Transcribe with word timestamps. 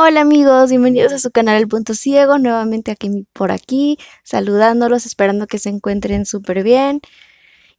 Hola 0.00 0.20
amigos, 0.20 0.70
bienvenidos 0.70 1.12
a 1.12 1.18
su 1.18 1.32
canal 1.32 1.56
El 1.56 1.66
Punto 1.66 1.92
Ciego, 1.92 2.38
nuevamente 2.38 2.92
aquí 2.92 3.26
por 3.32 3.50
aquí, 3.50 3.98
saludándolos, 4.22 5.06
esperando 5.06 5.48
que 5.48 5.58
se 5.58 5.70
encuentren 5.70 6.24
súper 6.24 6.62
bien. 6.62 7.00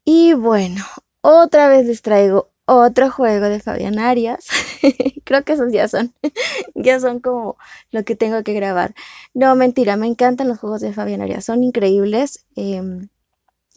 Y 0.04 0.34
bueno, 0.34 0.84
otra 1.22 1.70
vez 1.70 1.86
les 1.86 2.02
traigo 2.02 2.52
otro 2.66 3.10
juego 3.10 3.46
de 3.48 3.62
Fabián 3.62 4.00
Arias. 4.00 4.48
Creo 5.24 5.46
que 5.46 5.54
esos 5.54 5.72
ya 5.72 5.88
son, 5.88 6.14
ya 6.76 7.00
son 7.00 7.22
como 7.22 7.58
lo 7.92 8.04
que 8.04 8.18
tengo 8.18 8.44
que 8.44 8.52
grabar. 8.52 8.96
No, 9.34 9.56
mentira, 9.56 9.96
me 9.96 10.08
encantan 10.08 10.50
los 10.50 10.60
juegos 10.60 10.82
de 10.82 10.92
Fabián 10.92 11.22
Arias, 11.22 11.46
son 11.46 11.64
increíbles 11.64 12.46
em, 12.58 13.08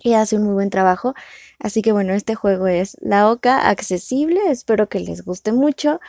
y 0.03 0.15
hace 0.15 0.35
un 0.35 0.43
muy 0.43 0.55
buen 0.55 0.71
trabajo. 0.71 1.15
Así 1.61 1.81
que 1.81 1.93
bueno, 1.93 2.13
este 2.13 2.35
juego 2.35 2.67
es 2.67 2.97
La 3.01 3.31
Oca, 3.31 3.69
accesible, 3.69 4.41
espero 4.51 4.89
que 4.89 4.99
les 4.99 5.25
guste 5.25 5.53
mucho. 5.53 6.01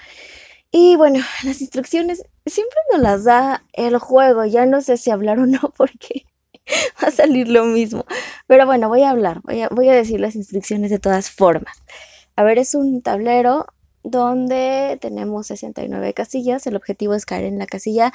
Y 0.75 0.95
bueno, 0.95 1.19
las 1.45 1.61
instrucciones 1.61 2.23
siempre 2.45 2.77
nos 2.91 3.01
las 3.01 3.23
da 3.23 3.63
el 3.71 3.97
juego, 3.99 4.43
ya 4.43 4.65
no 4.65 4.81
sé 4.81 4.97
si 4.97 5.11
hablar 5.11 5.39
o 5.39 5.45
no 5.45 5.59
porque 5.77 6.25
va 7.01 7.07
a 7.07 7.11
salir 7.11 7.47
lo 7.47 7.63
mismo. 7.63 8.05
Pero 8.47 8.65
bueno, 8.65 8.89
voy 8.89 9.03
a 9.03 9.11
hablar, 9.11 9.39
voy 9.43 9.61
a, 9.61 9.69
voy 9.69 9.87
a 9.87 9.93
decir 9.93 10.19
las 10.19 10.35
instrucciones 10.35 10.91
de 10.91 10.99
todas 10.99 11.29
formas. 11.29 11.77
A 12.35 12.43
ver, 12.43 12.57
es 12.57 12.73
un 12.73 13.01
tablero 13.03 13.67
donde 14.03 14.97
tenemos 14.99 15.47
69 15.47 16.13
casillas. 16.13 16.65
El 16.65 16.75
objetivo 16.75 17.13
es 17.13 17.25
caer 17.27 17.45
en 17.45 17.59
la 17.59 17.67
casilla 17.67 18.11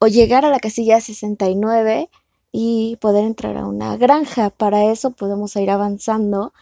o 0.00 0.08
llegar 0.08 0.44
a 0.44 0.50
la 0.50 0.58
casilla 0.58 1.00
69 1.00 2.10
y 2.50 2.96
poder 3.00 3.24
entrar 3.24 3.56
a 3.56 3.66
una 3.66 3.96
granja. 3.96 4.50
Para 4.50 4.90
eso 4.90 5.12
podemos 5.12 5.54
ir 5.54 5.70
avanzando, 5.70 6.52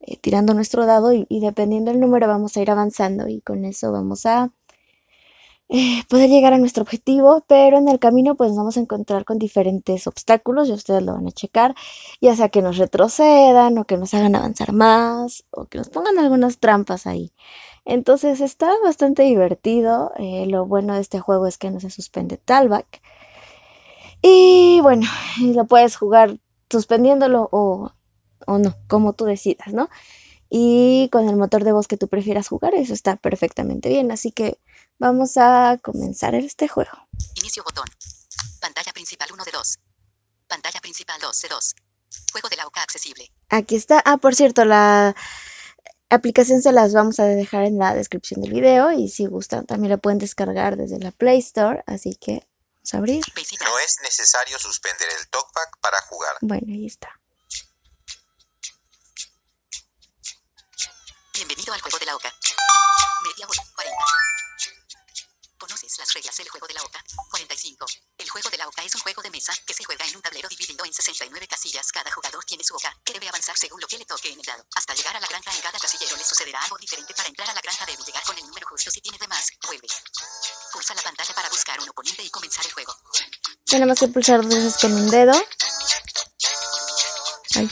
eh, 0.00 0.18
tirando 0.18 0.52
nuestro 0.52 0.84
dado 0.84 1.14
y, 1.14 1.26
y, 1.30 1.40
dependiendo 1.40 1.90
del 1.90 2.00
número 2.00 2.28
vamos 2.28 2.56
a 2.56 2.60
ir 2.60 2.70
avanzando 2.70 3.28
y 3.28 3.40
con 3.40 3.64
eso 3.64 3.90
vamos 3.90 4.26
a 4.26 4.50
eh, 5.74 6.02
poder 6.06 6.28
llegar 6.28 6.52
a 6.52 6.58
nuestro 6.58 6.82
objetivo, 6.82 7.44
pero 7.48 7.78
en 7.78 7.88
el 7.88 7.98
camino 7.98 8.34
pues 8.34 8.54
vamos 8.54 8.76
a 8.76 8.80
encontrar 8.80 9.24
con 9.24 9.38
diferentes 9.38 10.06
obstáculos 10.06 10.68
y 10.68 10.72
ustedes 10.72 11.02
lo 11.02 11.14
van 11.14 11.26
a 11.26 11.32
checar, 11.32 11.74
ya 12.20 12.36
sea 12.36 12.50
que 12.50 12.60
nos 12.60 12.76
retrocedan 12.76 13.78
o 13.78 13.86
que 13.86 13.96
nos 13.96 14.12
hagan 14.12 14.34
avanzar 14.36 14.74
más 14.74 15.44
o 15.50 15.64
que 15.64 15.78
nos 15.78 15.88
pongan 15.88 16.18
algunas 16.18 16.58
trampas 16.58 17.06
ahí. 17.06 17.32
Entonces 17.86 18.42
está 18.42 18.70
bastante 18.84 19.22
divertido, 19.22 20.12
eh, 20.18 20.44
lo 20.46 20.66
bueno 20.66 20.94
de 20.94 21.00
este 21.00 21.20
juego 21.20 21.46
es 21.46 21.56
que 21.56 21.70
no 21.70 21.80
se 21.80 21.88
suspende 21.88 22.36
talback 22.36 23.00
y 24.20 24.80
bueno, 24.82 25.06
lo 25.40 25.64
puedes 25.66 25.96
jugar 25.96 26.38
suspendiéndolo 26.68 27.48
o, 27.50 27.92
o 28.46 28.58
no, 28.58 28.74
como 28.88 29.14
tú 29.14 29.24
decidas, 29.24 29.72
¿no? 29.72 29.88
Y 30.54 31.08
con 31.10 31.28
el 31.28 31.36
motor 31.36 31.64
de 31.64 31.72
voz 31.72 31.88
que 31.88 31.96
tú 31.96 32.08
prefieras 32.08 32.48
jugar, 32.48 32.74
eso 32.74 32.92
está 32.92 33.16
perfectamente 33.16 33.88
bien, 33.88 34.12
así 34.12 34.32
que 34.32 34.58
Vamos 35.02 35.36
a 35.36 35.78
comenzar 35.82 36.36
este 36.36 36.68
juego. 36.68 36.92
Inicio 37.34 37.64
botón. 37.64 37.86
Pantalla 38.60 38.92
principal 38.92 39.28
1 39.32 39.44
de 39.44 39.50
2. 39.50 39.78
Pantalla 40.46 40.80
principal 40.80 41.20
2 41.20 41.40
de 41.42 41.48
2. 41.48 41.74
Juego 42.30 42.48
de 42.48 42.54
la 42.54 42.68
OCA 42.68 42.82
accesible. 42.82 43.32
Aquí 43.48 43.74
está. 43.74 44.00
Ah, 44.04 44.18
por 44.18 44.36
cierto, 44.36 44.64
la 44.64 45.16
aplicación 46.08 46.62
se 46.62 46.70
las 46.70 46.94
vamos 46.94 47.18
a 47.18 47.24
dejar 47.24 47.64
en 47.64 47.78
la 47.78 47.94
descripción 47.94 48.42
del 48.42 48.52
video 48.52 48.92
y 48.92 49.08
si 49.08 49.26
gustan 49.26 49.66
también 49.66 49.90
la 49.90 49.96
pueden 49.96 50.20
descargar 50.20 50.76
desde 50.76 51.00
la 51.00 51.10
Play 51.10 51.40
Store, 51.40 51.82
así 51.88 52.14
que 52.14 52.46
vamos 52.76 52.94
a 52.94 52.98
abrir. 52.98 53.24
No 53.34 53.78
es 53.80 53.96
necesario 54.04 54.56
suspender 54.60 55.08
el 55.18 55.28
talkback 55.30 55.80
para 55.80 56.00
jugar. 56.02 56.36
Bueno, 56.42 56.66
ahí 56.68 56.86
está. 56.86 57.21
Bienvenido 61.52 61.74
al 61.74 61.82
juego 61.82 61.98
de 61.98 62.06
la 62.06 62.16
OCA. 62.16 62.32
Media 63.24 63.46
40 63.46 63.92
las 65.98 66.14
reglas 66.14 66.36
del 66.38 66.48
juego 66.48 66.66
de 66.66 66.72
la 66.72 66.82
OCA. 66.82 67.04
45. 67.30 67.86
El 68.16 68.30
juego 68.30 68.48
de 68.48 68.56
la 68.56 68.68
OCA 68.68 68.84
es 68.84 68.94
un 68.94 69.02
juego 69.02 69.20
de 69.20 69.30
mesa 69.30 69.52
que 69.66 69.74
se 69.74 69.84
juega 69.84 70.06
en 70.06 70.16
un 70.16 70.22
tablero 70.22 70.48
dividido 70.48 70.82
en 70.86 70.94
69 70.94 71.46
casillas. 71.46 71.92
Cada 71.92 72.10
jugador 72.10 72.42
tiene 72.46 72.64
su 72.64 72.74
OCA, 72.74 72.96
que 73.04 73.12
debe 73.12 73.28
avanzar 73.28 73.54
según 73.58 73.82
lo 73.82 73.86
que 73.86 73.98
le 73.98 74.06
toque 74.06 74.32
en 74.32 74.40
el 74.40 74.46
dado. 74.46 74.64
Hasta 74.74 74.94
llegar 74.94 75.14
a 75.14 75.20
la 75.20 75.26
granja 75.26 75.54
en 75.54 75.60
cada 75.60 75.78
casillero 75.78 76.16
le 76.16 76.24
sucederá 76.24 76.62
algo 76.62 76.78
diferente. 76.78 77.12
Para 77.12 77.28
entrar 77.28 77.50
a 77.50 77.52
la 77.52 77.60
granja 77.60 77.84
debe 77.84 78.02
llegar 78.02 78.24
con 78.24 78.38
el 78.38 78.46
número 78.46 78.66
justo. 78.68 78.90
Si 78.90 79.02
tiene 79.02 79.18
de 79.18 79.28
más, 79.28 79.50
vuelve. 79.66 79.88
Pulsa 80.72 80.94
la 80.94 81.02
pantalla 81.02 81.34
para 81.34 81.50
buscar 81.50 81.78
un 81.80 81.88
oponente 81.90 82.22
y 82.22 82.30
comenzar 82.30 82.64
el 82.64 82.72
juego. 82.72 82.96
Tenemos 83.66 83.98
que 83.98 84.08
pulsar 84.08 84.40
dos 84.40 84.54
veces 84.54 84.78
con 84.78 84.94
un 84.94 85.10
dedo. 85.10 85.34
Ay. 87.56 87.68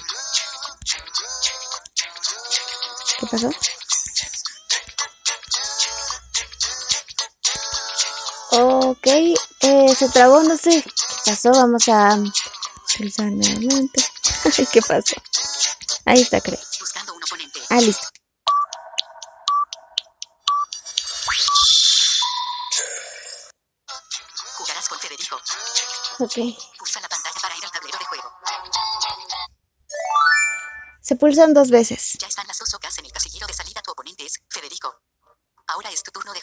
Pasó? 3.31 3.51
Ok, 8.53 9.07
eh, 9.07 9.95
se 9.97 10.09
trabó, 10.09 10.43
no 10.43 10.57
sé 10.57 10.83
qué 10.83 11.31
pasó. 11.31 11.53
Vamos 11.53 11.89
a 11.89 12.17
pulsar 12.99 13.27
nuevamente. 13.27 14.05
¿Qué 14.73 14.83
pasó? 14.83 15.15
Ahí 16.05 16.23
está, 16.23 16.41
creo. 16.41 16.59
Buscando 16.81 17.15
un 17.15 17.23
oponente. 17.23 17.61
Ah, 17.71 17.81
listo. 17.81 18.09
Jugarás 24.57 24.89
con 24.89 24.99
Federico. 24.99 25.37
Ok. 26.19 26.35
Pulsa 26.79 27.01
la 27.01 27.09
pantalla 27.09 27.41
para 27.41 27.57
ir 27.57 27.65
al 27.65 27.71
tablero 27.71 27.99
de 27.99 28.05
juego. 28.05 28.33
Se 31.01 31.17
pulsan 31.17 31.55
dos 31.55 31.71
veces. 31.71 32.19
Ya 32.21 32.27
están 32.27 32.47
las 32.47 32.59
dos 32.59 32.75
ocas 32.75 32.99
en 32.99 33.07
el 33.07 33.13
casillero 33.13 33.47
de 33.47 33.55
salida. 33.55 33.81
Tu 33.83 33.91
oponente 33.91 34.27
es 34.27 34.35
Federico. 34.51 35.01
Ahora 35.67 35.80
es 35.93 36.03
tu 36.03 36.11
turno 36.13 36.33
de 36.33 36.40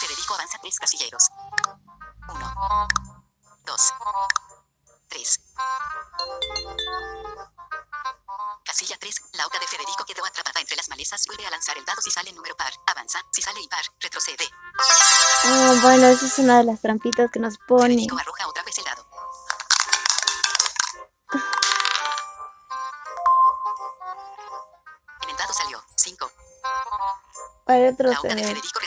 Federico 0.00 0.34
avanza 0.34 0.58
3 0.62 0.78
casilleros. 0.78 1.28
1, 2.28 2.88
2, 3.66 3.94
3. 5.10 5.40
Casilla 8.64 8.96
3. 8.98 9.14
La 9.34 9.46
oca 9.46 9.58
de 9.58 9.66
Federico 9.66 10.06
quedó 10.06 10.24
atrapada 10.24 10.58
entre 10.58 10.76
las 10.76 10.88
malezas. 10.88 11.26
Vuelve 11.26 11.46
a 11.46 11.50
lanzar 11.50 11.76
el 11.76 11.84
dado 11.84 12.00
si 12.00 12.10
sale 12.10 12.32
número 12.32 12.56
par. 12.56 12.72
Avanza. 12.86 13.20
Si 13.30 13.42
sale 13.42 13.60
impar, 13.60 13.84
retrocede. 14.00 14.48
Oh, 15.44 15.76
bueno, 15.82 16.06
esa 16.06 16.24
es 16.24 16.38
una 16.38 16.58
de 16.58 16.64
las 16.64 16.80
trampitas 16.80 17.30
que 17.30 17.38
nos 17.38 17.58
pone. 17.58 17.88
Federico 17.88 18.18
arroja 18.18 18.48
otra 18.48 18.62
vez 18.62 18.78
el 18.78 18.84
dado. 18.84 19.06
En 25.22 25.28
el 25.28 25.36
dado 25.36 25.52
salió 25.52 25.84
5. 25.96 26.30
Para 27.66 27.78
La 27.80 27.90
oca 27.90 27.96
de 27.96 28.06
retroceder. 28.06 28.46
Federico 28.46 28.79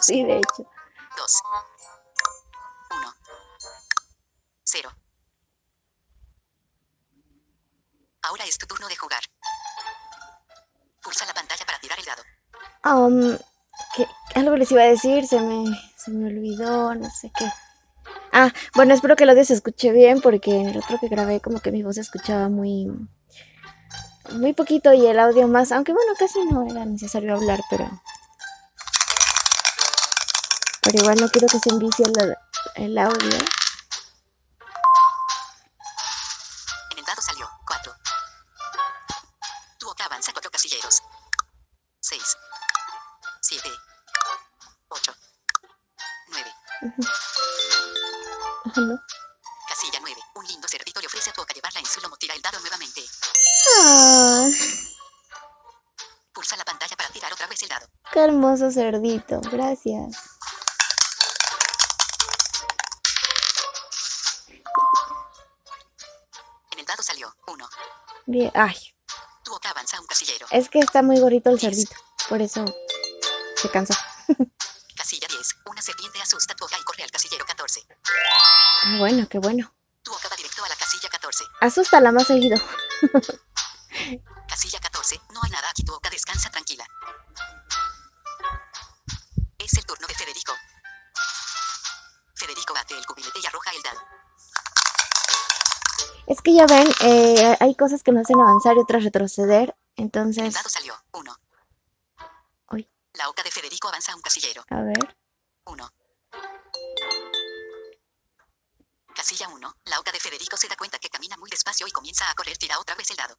5 0.00 0.06
casilleros. 0.06 0.06
Sí, 0.06 0.24
de 0.24 0.38
hecho. 0.38 0.70
2. 1.16 1.42
1. 2.90 3.14
0. 4.64 4.90
Ahora 8.22 8.44
es 8.44 8.58
tu 8.58 8.66
turno 8.66 8.88
de 8.88 8.96
jugar. 8.96 9.20
Pulsa 11.02 11.26
la 11.26 11.34
pantalla 11.34 11.64
para 11.64 11.78
tirar 11.80 11.98
el 11.98 12.04
dado. 12.04 12.22
Um, 12.84 13.38
que 13.96 14.06
algo 14.34 14.56
les 14.56 14.70
iba 14.70 14.82
a 14.82 14.86
decir, 14.86 15.26
se 15.26 15.40
me, 15.40 15.64
se 15.96 16.10
me 16.10 16.28
olvidó, 16.28 16.94
no 16.94 17.10
sé 17.10 17.32
qué. 17.36 17.50
Ah, 18.32 18.52
bueno, 18.74 18.94
espero 18.94 19.16
que 19.16 19.24
el 19.24 19.30
audio 19.30 19.44
se 19.44 19.54
escuche 19.54 19.90
bien 19.92 20.20
porque 20.20 20.54
en 20.54 20.68
el 20.68 20.78
otro 20.78 20.98
que 20.98 21.08
grabé 21.08 21.40
como 21.40 21.60
que 21.60 21.72
mi 21.72 21.82
voz 21.82 21.96
se 21.96 22.02
escuchaba 22.02 22.48
muy 22.48 22.86
muy 24.32 24.52
poquito 24.52 24.92
y 24.92 25.06
el 25.06 25.18
audio 25.18 25.48
más, 25.48 25.72
aunque 25.72 25.92
bueno, 25.92 26.12
casi 26.18 26.44
no 26.44 26.64
era 26.64 26.84
necesario 26.84 27.34
hablar, 27.34 27.60
pero 27.68 27.88
pero 30.82 30.98
igual 30.98 31.18
no 31.20 31.28
quiero 31.28 31.46
que 31.48 31.58
se 31.58 31.68
envicie 31.70 32.04
el, 32.06 32.36
el 32.76 32.98
audio. 32.98 33.36
En 36.90 36.98
el 36.98 37.04
dado 37.04 37.22
salió 37.22 37.48
4. 37.66 37.92
Tu 39.78 39.88
oca 39.88 40.04
avanza 40.04 40.32
4 40.32 40.50
casilleros. 40.50 41.02
6. 42.00 42.22
7. 43.42 43.70
Ajá, 48.64 48.80
¿no? 48.80 48.98
Casilla 49.68 49.98
9. 50.00 50.16
Un 50.36 50.46
lindo 50.46 50.68
cerdito 50.68 51.00
le 51.00 51.06
ofrece 51.06 51.30
a 51.30 51.32
tu 51.32 51.42
oca 51.42 51.52
llevarla 51.54 51.80
en 51.80 51.86
su 51.86 52.00
lomo. 52.00 52.16
Tira 52.16 52.34
el 52.34 52.42
dado 52.42 52.58
nuevamente. 52.60 53.02
Ah, 53.82 54.48
Pulsa 56.32 56.56
la 56.56 56.64
pantalla 56.64 56.96
para 56.96 57.10
tirar 57.10 57.32
otra 57.32 57.46
vez 57.46 57.62
el 57.62 57.68
dado. 57.68 57.86
qué 58.12 58.20
hermoso 58.20 58.70
cerdito. 58.70 59.40
Gracias. 59.50 60.29
Bien. 68.30 68.50
Ay, 68.54 68.76
Tu 69.44 69.52
oca 69.52 69.70
avanza 69.70 69.96
a 69.96 70.00
un 70.00 70.06
casillero. 70.06 70.46
es 70.52 70.68
que 70.68 70.78
está 70.78 71.02
muy 71.02 71.18
gordito 71.18 71.50
el 71.50 71.58
cerdito. 71.58 71.96
Por 72.28 72.40
eso 72.40 72.64
se 73.56 73.68
cansó. 73.70 73.94
Casilla 74.96 75.26
10. 75.28 75.48
Una 75.66 75.82
serpiente 75.82 76.20
asusta 76.22 76.54
tu 76.54 76.64
y 76.66 76.84
corre 76.84 77.02
al 77.02 77.10
casillero 77.10 77.44
14. 77.44 77.84
Ah, 78.84 78.96
bueno, 78.98 79.28
qué 79.28 79.38
bueno. 79.40 79.74
Tu 80.04 80.12
va 80.12 80.36
directo 80.36 80.64
a 80.64 80.68
la 80.68 80.76
casilla 80.76 81.08
14. 81.08 81.44
Asústala 81.60 82.12
más 82.12 82.28
seguido. 82.28 82.56
que 96.50 96.56
ya 96.56 96.66
ven, 96.66 96.88
eh, 97.02 97.56
hay 97.60 97.74
cosas 97.74 98.02
que 98.02 98.12
me 98.12 98.20
hacen 98.20 98.40
avanzar 98.40 98.76
y 98.76 98.80
otras 98.80 99.04
retroceder. 99.04 99.76
En 99.96 100.04
el 100.04 100.06
Entonces, 100.06 100.54
dado 100.54 100.68
salió 100.68 100.94
1. 101.12 101.36
Uy. 102.70 102.88
La 103.14 103.28
oca 103.28 103.42
de 103.42 103.50
Federico 103.50 103.88
avanza 103.88 104.12
a 104.12 104.16
un 104.16 104.22
casillero. 104.22 104.64
a 104.68 104.82
ver. 104.82 105.16
1. 105.64 105.90
Casilla 109.14 109.48
1. 109.48 109.76
La 109.84 110.00
oca 110.00 110.10
de 110.12 110.18
Federico 110.18 110.56
se 110.56 110.68
da 110.68 110.76
cuenta 110.76 110.98
que 110.98 111.08
camina 111.10 111.36
muy 111.36 111.50
despacio 111.50 111.86
y 111.86 111.92
comienza 111.92 112.28
a 112.28 112.34
correr. 112.34 112.56
Tira 112.56 112.78
otra 112.78 112.94
vez 112.96 113.10
el 113.10 113.16
dado. 113.16 113.36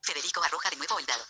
Federico 0.00 0.42
arroja 0.42 0.70
de 0.70 0.76
nuevo 0.76 0.98
el 0.98 1.06
dado. 1.06 1.24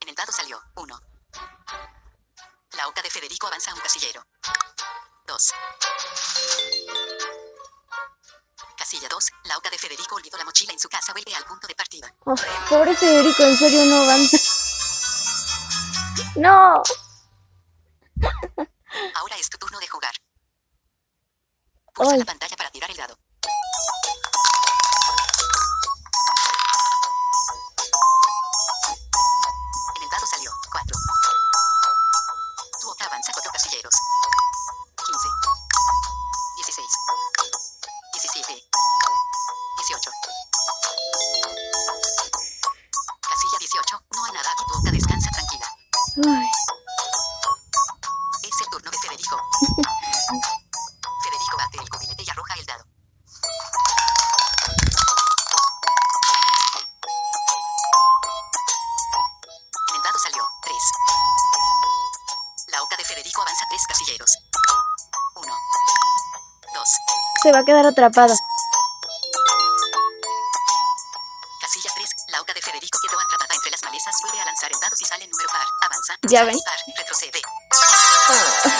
En 0.00 0.08
el 0.08 0.14
dado 0.14 0.30
salió 0.30 0.60
1. 0.76 1.13
La 2.84 2.90
oca 2.90 3.00
de 3.00 3.08
Federico 3.08 3.46
avanza 3.46 3.72
un 3.72 3.80
casillero. 3.80 4.22
2. 5.26 5.54
Casilla 8.76 9.08
2. 9.08 9.30
La 9.44 9.56
oca 9.56 9.70
de 9.70 9.78
Federico 9.78 10.16
olvidó 10.16 10.36
la 10.36 10.44
mochila 10.44 10.70
en 10.74 10.78
su 10.78 10.90
casa. 10.90 11.14
Vuelve 11.14 11.34
al 11.34 11.46
punto 11.46 11.66
de 11.66 11.74
partida. 11.74 12.14
Ay, 12.26 12.36
pobre 12.68 12.94
Federico, 12.94 13.42
en 13.42 13.56
serio 13.56 13.86
no 13.86 14.02
avanza. 14.02 14.36
No. 16.36 16.82
Ahora 19.14 19.36
es 19.38 19.48
tu 19.48 19.56
turno 19.56 19.80
de 19.80 19.88
jugar. 19.88 20.12
Pulsa 21.94 22.12
Ay. 22.12 22.18
la 22.18 22.26
pantalla 22.26 22.56
para 22.58 22.70
tirar 22.70 22.90
el 22.90 22.98
dado. 22.98 23.18
Se 67.44 67.52
va 67.52 67.58
a 67.58 67.64
quedar 67.64 67.84
atrapado. 67.84 68.34
Casilla 71.60 71.90
3. 71.94 72.10
La 72.28 72.40
oca 72.40 72.54
de 72.54 72.62
Federico 72.62 72.98
quedó 73.06 73.20
atrapada 73.20 73.54
entre 73.54 73.70
las 73.70 73.82
malezas. 73.82 74.14
Vuelve 74.22 74.40
a 74.40 74.46
lanzar 74.46 74.72
el 74.72 74.80
dado 74.80 74.96
si 74.96 75.04
sale 75.04 75.24
el 75.24 75.30
número 75.30 75.50
par. 75.52 75.66
Avanza. 75.82 76.14
Ya 76.22 76.44
ven. 76.44 76.58
par, 76.64 76.78
retrocede. 76.96 77.42
Ah, 78.30 78.72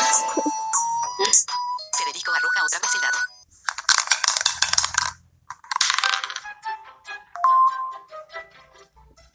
Federico 1.99 2.33
arroja 2.33 2.65
otra 2.65 2.79
vez 2.81 2.95
el 2.95 3.01
dado. 3.03 3.19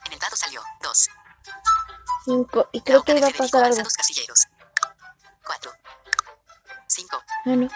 En 0.06 0.14
el 0.14 0.20
dado 0.20 0.36
salió 0.36 0.64
2. 0.82 1.10
Cinco. 2.26 2.70
Y 2.72 2.80
La 2.80 2.84
creo 2.84 3.04
que 3.04 3.18
iba 3.18 3.28
a 3.28 3.32
pasar 3.32 3.64
algo. 3.64 3.84
dos 3.84 3.94
casilleros. 3.94 4.48
4. 5.46 5.72
5. 6.88 7.24
Ah, 7.46 7.50
no. 7.50 7.70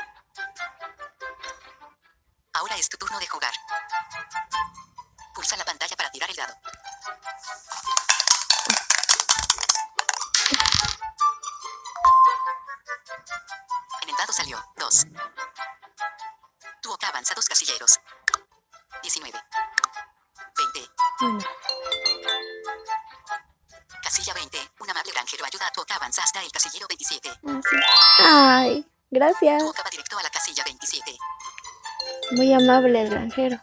Amable 32.64 33.02
el 33.02 33.10
granjero. 33.10 33.60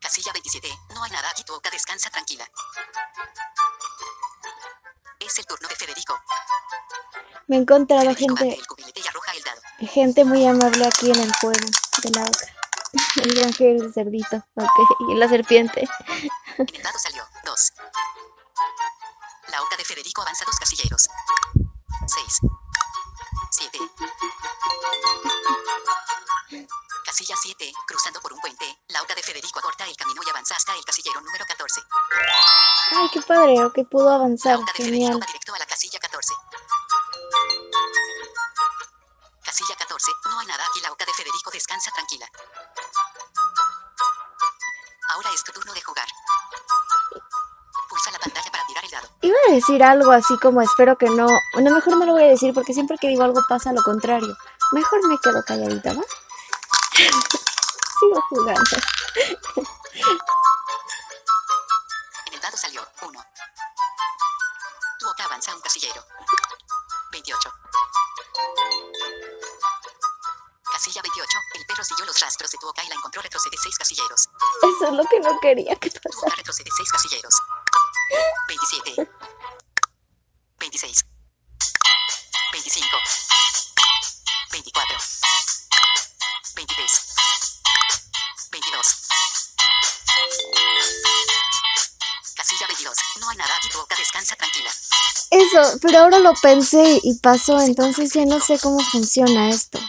Casilla 0.00 0.32
27. 0.32 0.68
No 0.94 1.04
hay 1.04 1.10
nada 1.10 1.30
aquí. 1.30 1.44
Tu 1.44 1.54
oca 1.54 1.70
descansa 1.70 2.10
tranquila. 2.10 2.44
Es 5.20 5.38
el 5.38 5.46
turno 5.46 5.68
de 5.68 5.76
Federico. 5.76 6.18
Me 7.46 7.56
he 7.56 7.60
encontrado 7.60 8.02
Federico 8.02 8.36
gente, 8.36 8.58
el 9.78 9.88
gente 9.88 10.24
muy 10.24 10.46
amable 10.46 10.86
aquí 10.86 11.10
en 11.10 11.20
el 11.20 11.32
juego 11.36 11.66
de 12.02 12.10
la 12.10 12.22
oca. 12.22 12.46
El 13.24 13.34
granjero 13.34 13.74
y 13.74 13.80
el 13.80 13.92
cerdito. 13.92 14.36
Ok. 14.54 15.10
Y 15.10 15.14
la 15.14 15.28
serpiente. 15.28 15.88
En 16.58 16.66
el 16.72 16.82
dado 16.82 16.98
salió 16.98 17.24
2. 17.44 17.72
La 19.48 19.60
oca 19.62 19.76
de 19.76 19.84
Federico 19.84 20.22
avanza 20.22 20.44
dos 20.44 20.56
casilleros. 20.60 21.08
6. 22.06 22.40
7. 23.50 23.78
Casilla 27.34 27.56
7. 27.58 27.72
Cruzando 27.88 28.20
por 28.20 28.32
un 28.32 28.38
puente, 28.40 28.64
la 28.88 29.02
oca 29.02 29.14
de 29.14 29.22
Federico 29.22 29.58
acorta 29.58 29.84
el 29.86 29.96
camino 29.96 30.20
y 30.24 30.30
avanza 30.30 30.54
hasta 30.54 30.72
el 30.74 30.84
casillero 30.84 31.20
número 31.20 31.44
14. 31.46 31.80
Ay, 32.92 33.08
qué 33.12 33.22
padre. 33.22 33.64
Ok, 33.64 33.78
pudo 33.90 34.08
La 34.08 34.14
avanzar. 34.16 34.54
oca 34.56 34.66
de 34.66 34.84
Federico 34.84 34.94
Genial. 35.02 35.20
va 35.20 35.26
directo 35.26 35.54
a 35.54 35.58
la 35.58 35.66
casilla 35.66 35.98
14. 35.98 36.34
Casilla 39.44 39.74
14. 39.76 40.12
No 40.30 40.38
hay 40.40 40.46
nada 40.46 40.64
aquí. 40.64 40.80
La 40.80 40.92
oca 40.92 41.04
de 41.04 41.12
Federico 41.12 41.50
descansa 41.52 41.90
tranquila. 41.92 42.28
Ahora 45.14 45.30
es 45.34 45.42
tu 45.42 45.52
turno 45.52 45.72
de 45.74 45.82
jugar. 45.82 46.06
Pulsa 47.88 48.10
la 48.12 48.18
pantalla 48.20 48.50
para 48.52 48.64
tirar 48.66 48.84
el 48.84 48.90
dado. 48.90 49.08
Iba 49.22 49.36
a 49.48 49.52
decir 49.52 49.82
algo 49.82 50.12
así 50.12 50.38
como 50.38 50.62
espero 50.62 50.96
que 50.96 51.06
no. 51.10 51.26
Bueno, 51.54 51.70
mejor 51.72 51.96
no 51.96 52.06
lo 52.06 52.12
voy 52.12 52.24
a 52.24 52.28
decir 52.28 52.54
porque 52.54 52.72
siempre 52.74 52.96
que 52.98 53.08
digo 53.08 53.24
algo 53.24 53.40
pasa 53.48 53.72
lo 53.72 53.82
contrario. 53.82 54.36
Mejor 54.72 55.06
me 55.08 55.18
quedo 55.18 55.42
calladita, 55.44 55.94
¿va? 55.94 56.02
Sigo 56.94 58.20
jugando. 58.28 58.76
En 62.26 62.34
el 62.34 62.40
dado 62.40 62.56
salió 62.56 62.86
1. 63.02 63.24
Tu 65.00 65.08
oca 65.08 65.24
avanza 65.24 65.52
a 65.52 65.56
un 65.56 65.60
casillero. 65.60 66.04
28. 67.12 67.52
Casilla 70.72 71.02
28. 71.02 71.38
El 71.54 71.66
perro 71.66 71.84
siguió 71.84 72.04
los 72.06 72.20
rastros 72.20 72.50
de 72.50 72.58
tu 72.58 72.68
oca 72.68 72.82
y 72.84 72.88
la 72.88 72.94
encontró 72.94 73.22
retrocede 73.22 73.56
6 73.62 73.78
casilleros. 73.78 74.28
Eso 74.62 74.86
es 74.88 74.92
lo 74.92 75.04
que 75.06 75.20
no 75.20 75.38
quería 75.40 75.76
que 75.76 75.90
Tu 75.90 76.00
pasara. 76.00 76.26
oca 76.28 76.36
retrocede 76.36 76.70
6 76.76 76.90
casilleros. 76.92 77.34
27. 78.48 79.10
26. 80.58 81.04
Descansa 94.04 94.36
tranquila. 94.36 94.70
Eso, 95.30 95.78
pero 95.80 95.98
ahora 96.00 96.18
lo 96.18 96.34
pensé 96.34 97.00
y 97.02 97.18
pasó, 97.18 97.58
entonces 97.60 98.12
ya 98.12 98.24
no 98.26 98.38
sé 98.38 98.58
cómo 98.60 98.78
funciona 98.92 99.48
esto. 99.48 99.80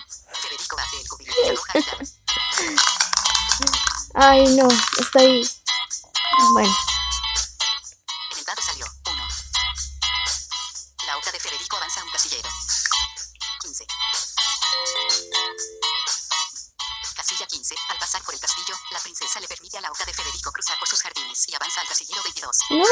Ay, 4.16 4.48
no, 4.56 4.68
estoy... 5.00 5.48
Bueno, 6.54 6.76
En 8.32 8.38
el 8.40 8.46
dado 8.46 8.62
salió 8.62 8.86
1. 9.06 9.28
La 11.08 11.18
hoja 11.18 11.32
de 11.32 11.40
Federico 11.40 11.78
avanza 11.78 12.02
a 12.02 12.04
un 12.04 12.12
casillero. 12.12 12.50
15. 13.62 13.86
Casilla 17.16 17.46
15. 17.48 17.76
Al 17.90 17.98
pasar 17.98 18.24
por 18.24 18.34
el 18.34 18.40
castillo, 18.40 18.76
la 18.92 19.00
princesa 19.00 19.40
le 19.40 19.48
permite 19.48 19.78
a 19.78 19.82
la 19.82 19.92
hoja 19.92 20.06
de 20.06 20.14
Federico 20.14 20.52
cruzar 20.52 20.78
por 20.80 20.88
sus 20.88 21.02
jardines 21.02 21.48
y 21.48 21.56
avanza 21.56 21.82
al 21.82 21.88
casillero 21.88 22.22
22. 22.24 22.58
no, 22.70 22.84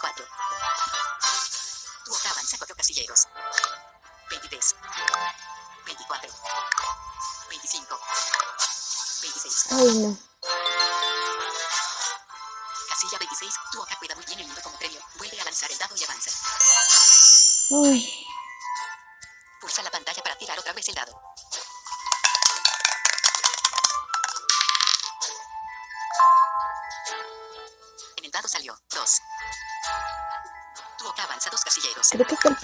4. 0.00 0.26
Tu 2.04 2.12
hoja 2.12 2.30
avanza 2.30 2.58
4 2.58 2.76
casilleros. 2.76 3.28
23. 4.30 4.76
24. 5.86 6.30
25. 7.48 8.00
26. 9.22 9.66
ay, 9.72 9.98
no. 9.98 10.18
Casilla 12.88 13.18
26. 13.18 13.54
Tu 13.72 13.80
hoja 13.80 13.96
cuida 13.98 14.14
muy 14.14 14.24
bien 14.26 14.40
el 14.40 14.46
mundo 14.46 14.62
como 14.62 14.78
premio. 14.78 15.00
Vuelve 15.18 15.40
a 15.40 15.44
lanzar 15.44 15.70
el 15.70 15.78
dado 15.78 15.94
y 15.96 16.04
avanza. 16.04 16.30
Uy, 17.70 18.13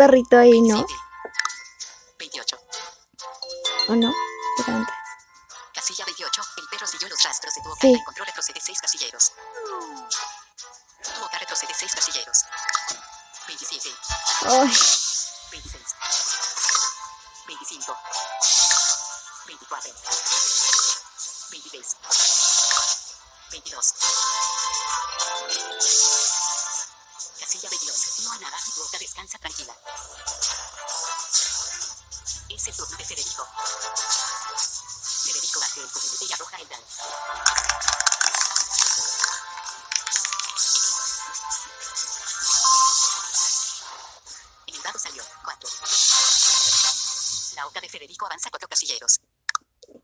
perrito 0.01 0.39
ahí, 0.39 0.63
¿no? 0.63 0.87
27. 0.87 1.00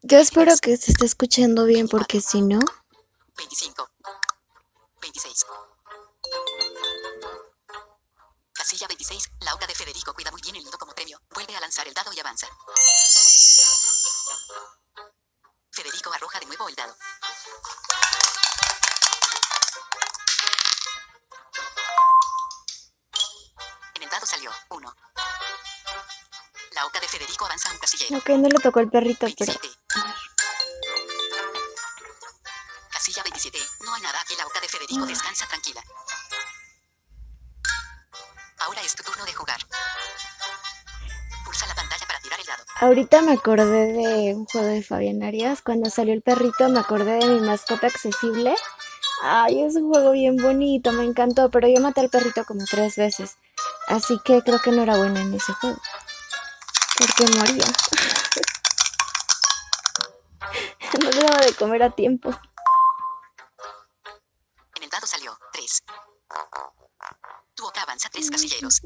Yo 0.03 0.19
espero 0.19 0.53
que 0.61 0.77
se 0.77 0.93
esté 0.93 1.05
escuchando 1.07 1.65
bien 1.65 1.89
porque 1.89 2.21
si 2.21 2.43
no... 2.43 2.61
Ok, 28.27 28.31
no 28.31 28.49
le 28.49 28.59
tocó 28.59 28.81
el 28.81 28.91
perrito, 28.91 29.25
pero... 29.39 29.53
27. 29.53 29.69
Casilla 32.91 33.23
27. 33.23 33.59
No 33.85 33.95
hay 33.95 34.03
nada 34.03 34.19
aquí. 34.21 34.35
La 34.37 34.47
hoja 34.47 34.61
de 34.61 34.67
Federico 34.67 35.07
descansa 35.07 35.47
tranquila. 35.47 35.81
Ahora 38.59 38.83
es 38.83 38.97
tu 38.97 39.05
turno 39.05 39.25
de 39.25 39.33
jugar. 39.33 39.59
Pulsa 41.45 41.67
la 41.69 41.77
pantalla 41.77 42.05
para 42.05 42.19
tirar 42.19 42.41
el 42.41 42.47
dado. 42.47 42.65
Ahorita 42.81 43.23
me 43.23 43.35
acordé 43.35 43.93
de 43.93 44.35
un 44.35 44.45
juego 44.47 44.67
de 44.67 44.83
Fabián 44.83 45.23
Arias. 45.23 45.63
Cuando 45.63 45.89
salió 45.89 46.13
el 46.13 46.23
perrito 46.23 46.69
me 46.69 46.81
acordé 46.81 47.19
de 47.19 47.27
mi 47.27 47.47
mascota 47.47 47.87
accesible. 47.87 48.57
Ay, 49.23 49.63
es 49.63 49.77
un 49.77 49.89
juego 49.89 50.11
bien 50.11 50.37
bonito, 50.37 50.91
me 50.91 51.05
encantó, 51.05 51.49
pero 51.51 51.69
yo 51.69 51.81
maté 51.81 52.01
al 52.01 52.11
perrito 52.11 52.45
como 52.45 52.65
tres 52.65 52.97
veces. 52.97 53.37
Así 53.87 54.19
que 54.25 54.43
creo 54.43 54.59
que 54.59 54.73
no 54.73 54.83
era 54.83 54.97
buena 54.97 55.21
en 55.21 55.33
ese 55.33 55.53
juego. 55.53 55.81
Porque 56.99 57.25
moría. 57.37 57.67
No 61.01 61.11
le 61.11 61.21
daba 61.27 61.39
de 61.45 61.55
comer 61.55 61.83
a 61.83 61.91
tiempo. 61.91 62.31
En 64.77 64.83
el 64.83 64.91
dado 64.91 65.07
salió 65.07 65.39
3. 65.53 65.83
Tu 67.55 67.63
boca 67.63 67.83
avanza 67.83 68.09
3 68.09 68.31
casilleros. 68.31 68.81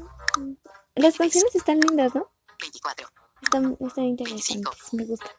Las 0.95 1.17
canciones 1.17 1.55
están 1.55 1.79
lindas, 1.79 2.13
¿no? 2.15 2.31
24. 2.59 3.07
Están, 3.41 3.77
están 3.79 4.03
interesantes, 4.03 4.93
me 4.93 5.05
gusta. 5.05 5.31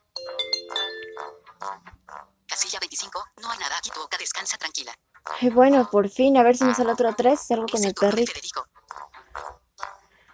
Casilla 2.47 2.81
25. 2.81 3.25
No 3.43 3.51
hay 3.51 3.59
nada 3.59 3.77
aquí. 3.79 3.91
Tu 3.91 4.01
boca 4.01 4.17
descansa 4.19 4.57
tranquila. 4.59 4.95
Ay, 5.41 5.51
bueno, 5.51 5.89
por 5.91 6.09
fin, 6.09 6.37
a 6.37 6.43
ver 6.43 6.57
si 6.57 6.65
me 6.65 6.75
sale 6.75 6.93
otro 6.93 7.15
tres, 7.15 7.41
salgo 7.47 7.67
con 7.67 7.85
el 7.85 7.95
perrito. 7.95 8.33
Federico. 8.33 8.67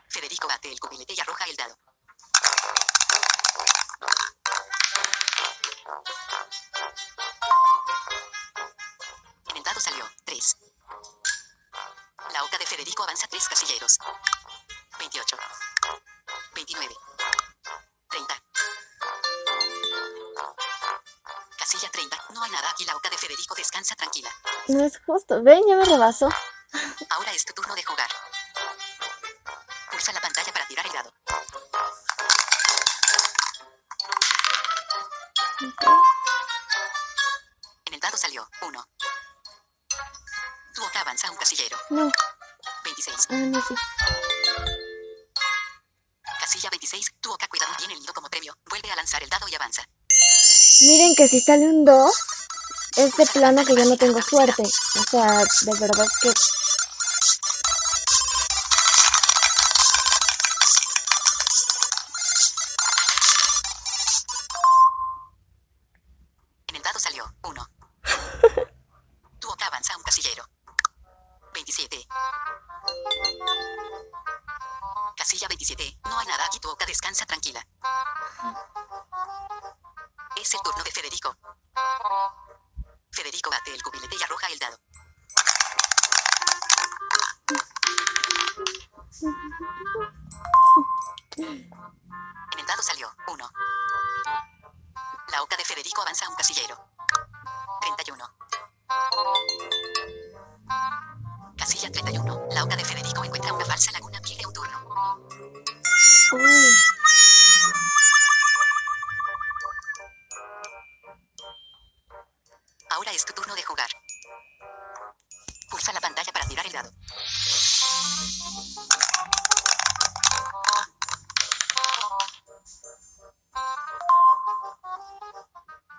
Federico 0.09 0.49
bate 0.49 0.73
el 0.73 0.81
cubilete 0.81 1.15
y 1.15 1.21
arroja 1.21 1.45
el 1.45 1.57
dado. 1.57 1.77
Avanza 13.19 13.27
3 13.31 13.49
casilleros. 13.49 13.99
28. 15.01 15.37
29. 16.55 16.95
30. 18.11 18.35
Casilla 21.59 21.91
30. 21.91 22.17
No 22.33 22.43
hay 22.45 22.51
nada 22.53 22.71
aquí. 22.71 22.85
La 22.85 22.95
hoja 22.95 23.11
de 23.11 23.19
Federico 23.19 23.57
descansa 23.57 23.97
tranquila. 23.97 24.31
No 24.69 24.85
es 24.85 25.01
justo. 25.05 25.43
Ven, 25.43 25.65
ya 25.67 25.75
me 25.75 25.85
rebasó. 25.85 26.29
26. 43.69 43.79
no 44.57 44.67
sé. 44.67 44.79
Casilla 46.41 46.71
26. 46.71 47.07
Tu 47.21 47.31
hoja 47.31 47.47
cuida 47.49 47.67
muy 47.69 47.77
bien 47.79 47.91
el 47.91 48.01
nido 48.01 48.13
como 48.15 48.29
premio. 48.29 48.55
Vuelve 48.69 48.91
a 48.91 48.97
lanzar 48.97 49.23
el 49.23 49.29
dado 49.29 49.47
y 49.49 49.55
avanza. 49.55 49.83
Miren 50.81 51.15
que 51.15 51.29
si 51.29 51.41
sale 51.41 51.67
un 51.67 51.85
2, 51.85 52.15
es 52.97 53.17
de 53.17 53.27
plano 53.27 53.65
que 53.65 53.75
yo 53.75 53.85
no 53.85 53.97
tengo 53.97 54.23
suerte. 54.23 54.63
O 54.63 55.03
sea, 55.11 55.27
de 55.27 55.81
verdad 55.81 56.07
que... 56.23 56.33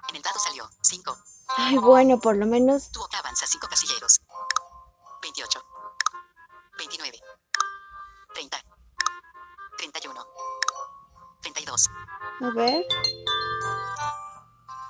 En 0.09 0.15
el 0.15 0.21
dado 0.21 0.39
salió 0.39 0.69
5. 0.81 1.17
Ay, 1.57 1.77
bueno, 1.77 2.19
por 2.19 2.35
lo 2.35 2.45
menos. 2.45 2.91
Tu 2.91 3.01
oca 3.01 3.19
avanza 3.19 3.45
5 3.47 3.67
casilleros. 3.67 4.21
28. 5.21 5.63
29. 6.77 7.19
30. 8.33 8.57
31. 9.77 10.25
32. 11.41 11.87
A 12.41 12.49
ver. 12.55 12.85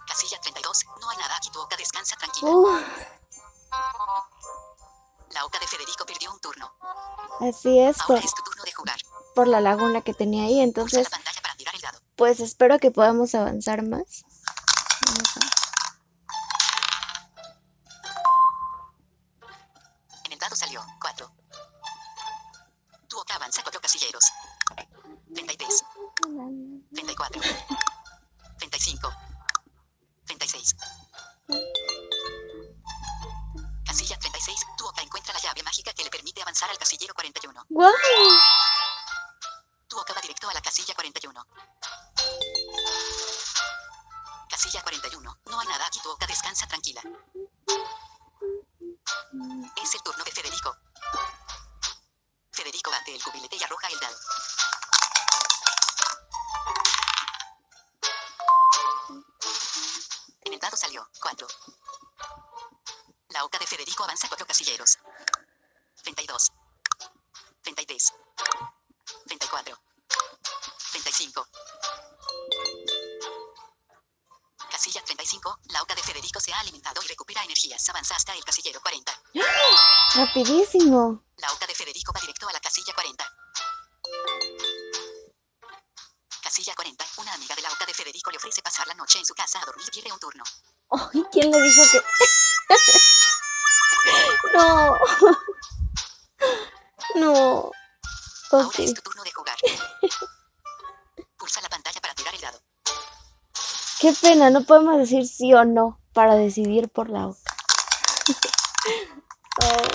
Casilla 0.08 0.40
32. 0.42 0.86
No 1.02 1.10
hay 1.10 1.18
nada 1.18 1.36
aquí. 1.38 1.50
Tu 1.52 1.60
oca 1.60 1.76
descansa 1.78 2.16
tranquila. 2.18 2.52
Uh, 2.52 2.80
La 5.32 5.46
oca 5.46 5.60
de 5.60 5.68
Federico 5.68 6.06
perdió 6.06 6.32
un 6.32 6.40
turno. 6.40 6.74
así 7.42 7.80
es, 7.80 7.98
por, 7.98 8.16
Ahora 8.16 8.26
es 8.26 8.34
tu 8.34 8.44
turno 8.44 8.64
de 8.64 8.74
jugar. 8.74 8.98
por 9.36 9.48
la 9.48 9.62
laguna 9.62 10.02
que 10.02 10.14
tenía 10.14 10.46
ahí. 10.46 10.60
Entonces, 10.60 11.08
para 11.10 11.22
el 11.74 11.82
dado. 11.82 12.00
pues 12.16 12.40
espero 12.40 12.80
que 12.80 12.90
podamos 12.92 13.36
avanzar 13.36 13.84
más. 13.84 14.24
Salió 60.80 61.08
4. 61.22 61.48
La 63.30 63.44
oca 63.44 63.60
de 63.60 63.68
Federico 63.68 64.04
avanza 64.06 64.28
4 64.30 64.48
casilleros. 64.48 64.98
32. 66.04 66.52
33. 67.62 68.14
34. 69.28 69.78
35. 70.92 71.48
Casilla 74.72 75.04
35. 75.04 75.60
La 75.66 75.82
oca 75.84 75.94
de 75.96 76.02
Federico 76.02 76.40
se 76.40 76.54
ha 76.54 76.60
alimentado 76.60 77.02
y 77.04 77.08
recupera 77.08 77.44
energías. 77.44 77.88
Avanza 77.90 78.16
hasta 78.16 78.34
el 78.34 78.44
casillero 78.46 78.82
40. 78.82 79.22
Rapidísimo. 80.16 81.26
La 81.38 81.52
oca 81.52 81.68
de 81.68 81.76
Federico 81.76 82.14
va 82.14 82.22
directo 82.22 82.48
a 82.48 82.54
la 82.54 82.60
casilla 82.62 82.94
40. 82.94 83.26
Casilla 86.42 86.74
40. 86.74 87.06
Una 87.18 87.34
amiga 87.34 87.56
de 87.56 87.62
la 87.62 87.72
oca 87.72 87.86
de 87.86 87.94
Federico 87.94 88.32
le 88.32 88.38
ofrece 88.38 88.62
pasar 88.62 88.88
la 88.88 88.96
noche 88.96 89.20
en 89.20 89.26
su 89.26 89.36
casa 89.36 89.62
a 89.62 89.66
dormir. 89.66 89.90
Pierde 89.92 90.12
un 90.12 90.20
turno. 90.20 90.44
Ay, 90.92 91.24
¿quién 91.32 91.52
le 91.52 91.62
dijo 91.62 91.84
que.? 91.92 92.02
no. 94.58 94.98
no. 97.16 97.72
Ahora 98.52 98.68
Ok. 98.68 98.80
es 98.80 98.94
tu 98.94 99.02
turno 99.02 99.24
de 99.24 99.32
jugar. 99.32 99.58
Pulsa 101.38 101.62
la 101.62 101.70
pantalla 101.70 102.02
para 102.02 102.14
tirar 102.16 102.34
el 102.34 102.42
dado. 102.42 102.60
Qué 104.00 104.14
pena, 104.14 104.50
no 104.50 104.64
podemos 104.64 104.98
decir 104.98 105.28
sí 105.28 105.54
o 105.54 105.66
no 105.66 106.00
para 106.14 106.36
decidir 106.36 106.90
por 106.90 107.10
la 107.10 107.28
oca. 107.28 107.56
Oh, 109.62 109.89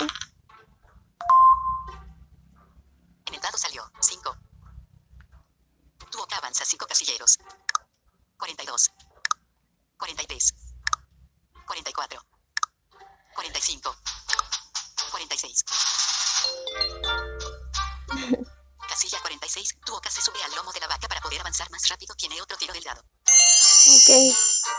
avanzar 21.64 21.70
más 21.70 21.88
rápido. 21.88 22.14
Tiene 22.16 22.40
otro 22.40 22.57
tiro 22.57 22.72
del 22.72 22.83
dado. 22.83 23.00
ok. 23.00 24.11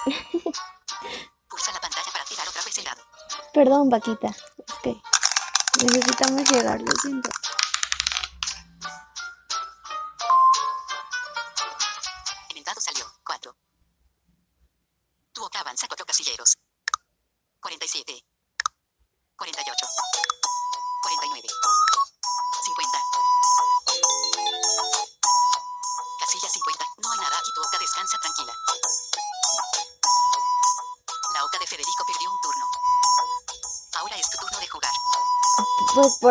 Pulsa 1.50 1.72
la 1.72 1.80
pantalla 1.80 2.12
para 2.12 2.26
tirar 2.26 2.48
otra 2.48 2.62
vez 2.64 2.78
el 2.78 2.84
dado. 2.84 3.02
Perdón, 3.54 3.90
vaquita. 3.90 4.36
Que 4.84 5.86
necesitamos 5.86 6.50
llegar, 6.52 6.82
lo 6.82 6.92
siento. 7.02 7.30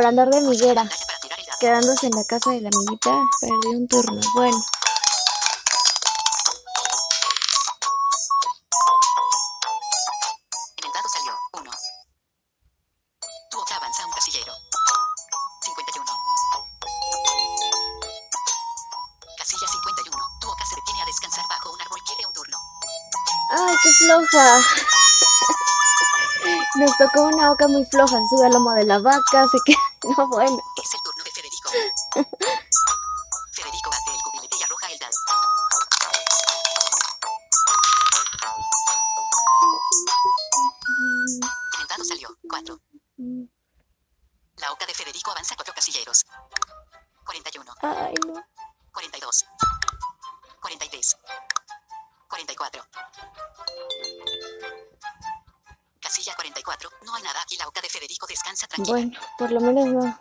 Andar 0.05 0.29
de 0.29 0.41
dado. 0.75 0.89
quedándose 1.59 2.07
en 2.07 2.13
la 2.13 2.25
casa 2.25 2.51
de 2.51 2.61
la 2.61 2.69
amiguita, 2.69 3.11
perdí 3.41 3.77
un 3.77 3.89
turno. 3.89 4.21
Bueno, 4.35 4.57
una 27.27 27.51
oca 27.53 27.69
muy 27.69 27.85
floja, 27.85 28.19
sube 28.29 28.47
al 28.47 28.53
lomo 28.53 28.73
de 28.75 28.85
la 28.85 28.99
vaca, 28.99 29.47
se 29.51 29.59
queda... 29.65 29.79
No, 30.19 30.29
bueno. 30.29 30.59
Es 30.83 30.95
el 30.95 31.01
turno 31.03 31.25
de. 31.25 31.31
Federico 31.31 31.71
Bueno, 58.87 59.13
por 59.39 59.51
lo 59.51 59.61
menos 59.61 59.89
no. 59.89 60.19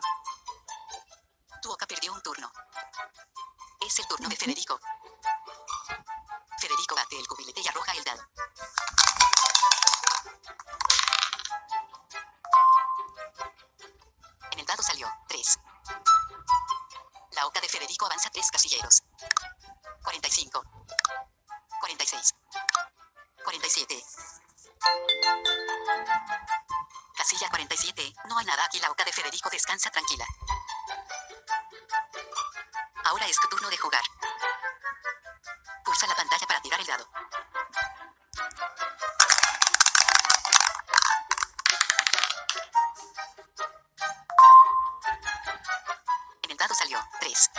Salió 46.94 47.08
3. 47.18 47.50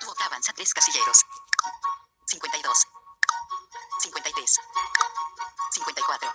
Tu 0.00 0.06
boca 0.06 0.24
avanza 0.24 0.52
3 0.52 0.74
casilleros. 0.74 1.24
52. 2.26 2.88
53. 4.00 4.60
54. 5.70 6.34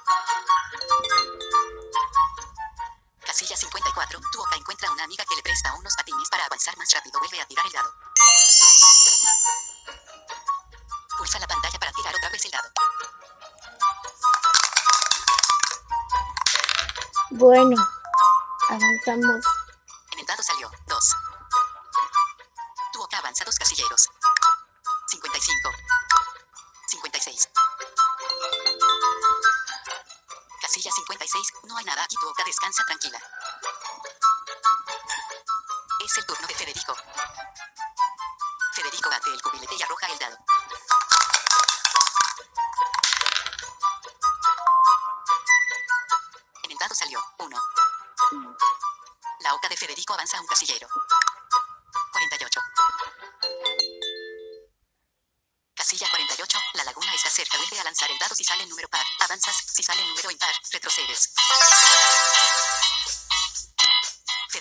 Casilla 3.25 3.57
54. 3.57 4.21
Tu 4.31 4.37
boca 4.37 4.55
encuentra 4.55 4.91
una 4.91 5.03
amiga 5.03 5.25
que 5.25 5.35
le 5.35 5.43
presta 5.43 5.73
unos 5.73 5.93
patines 5.95 6.29
para 6.29 6.45
avanzar 6.45 6.77
más 6.77 6.89
rápido. 6.93 7.19
Vuelve 7.19 7.41
a 7.41 7.45
tirar 7.47 7.65
el 7.65 7.71
dado. 7.73 7.93
Pulsa 11.17 11.39
la 11.39 11.47
pantalla 11.47 11.79
para 11.79 11.91
tirar 11.91 12.15
otra 12.15 12.29
vez 12.29 12.45
el 12.45 12.51
dado. 12.51 12.69
Bueno, 17.31 17.75
avanzamos. 18.69 19.64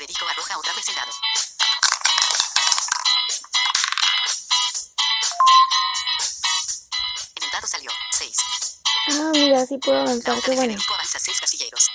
Federico 0.05 0.29
arroja 0.29 0.59
otra 0.59 0.73
vez 0.75 0.87
el 0.91 0.95
dado. 0.97 1.13
En 7.37 7.45
el 7.45 7.51
dado 7.51 7.67
salió 7.67 7.91
6. 8.11 8.37
Ah, 9.09 9.31
mira, 9.33 9.65
sí 9.65 9.79
puedo 9.79 10.01
avanzar, 10.01 10.43
qué 10.43 10.51
bueno. 10.51 10.73
Federico 10.73 10.93
avanza 10.93 11.19
6 11.19 11.41
casilleros. 11.41 11.91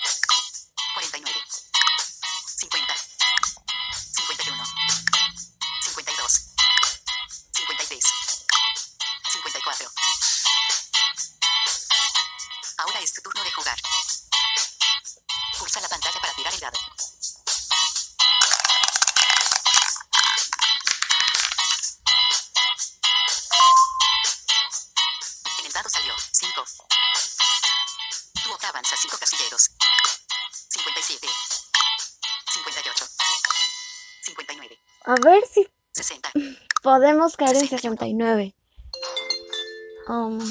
Podemos 36.89 37.38
caer 37.38 37.56
en 37.56 37.69
61. 37.69 38.17
69. 38.17 38.56
Um, 40.08 40.41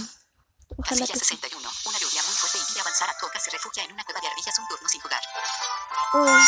ojalá 0.76 1.06
que 1.06 1.18
sí. 1.18 1.34
61. 1.34 1.68
Una 1.86 1.98
lluvia 1.98 2.22
muy 2.22 2.34
fuerte 2.38 2.58
impide 2.58 2.80
avanzar. 2.80 3.10
Coca 3.20 3.40
se 3.40 3.50
refugia 3.50 3.82
en 3.82 3.92
una 3.92 4.04
cueva 4.04 4.20
de 4.20 4.28
ardillas 4.28 4.56
un 4.60 4.68
turno 4.68 4.88
sin 4.88 5.00
jugar. 5.00 5.20
Uy, 6.14 6.42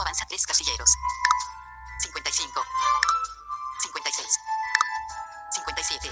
Federico 0.00 0.02
avanza 0.02 0.24
3 0.26 0.46
casilleros. 0.46 0.90
55. 2.00 2.64
56. 3.82 4.40
57. 5.52 6.10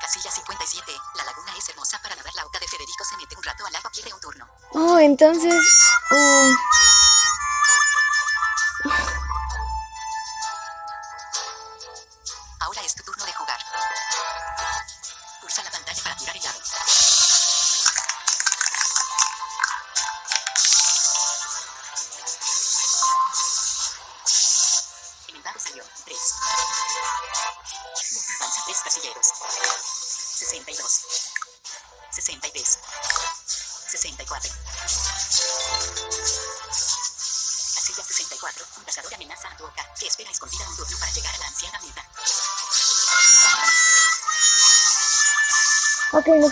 Casilla 0.00 0.30
57. 0.30 0.92
La 1.16 1.24
laguna 1.24 1.52
es 1.56 1.68
hermosa 1.68 1.98
para 2.02 2.16
nadar. 2.16 2.34
La 2.34 2.46
oca 2.46 2.58
de 2.58 2.68
Federico 2.68 3.04
se 3.04 3.16
mete 3.16 3.36
un 3.36 3.42
rato 3.42 3.66
al 3.66 3.74
agua, 3.76 3.90
pierde 3.90 4.12
un 4.14 4.20
turno. 4.20 4.46
Oh, 4.72 4.98
entonces. 4.98 5.62
uh, 6.10 6.54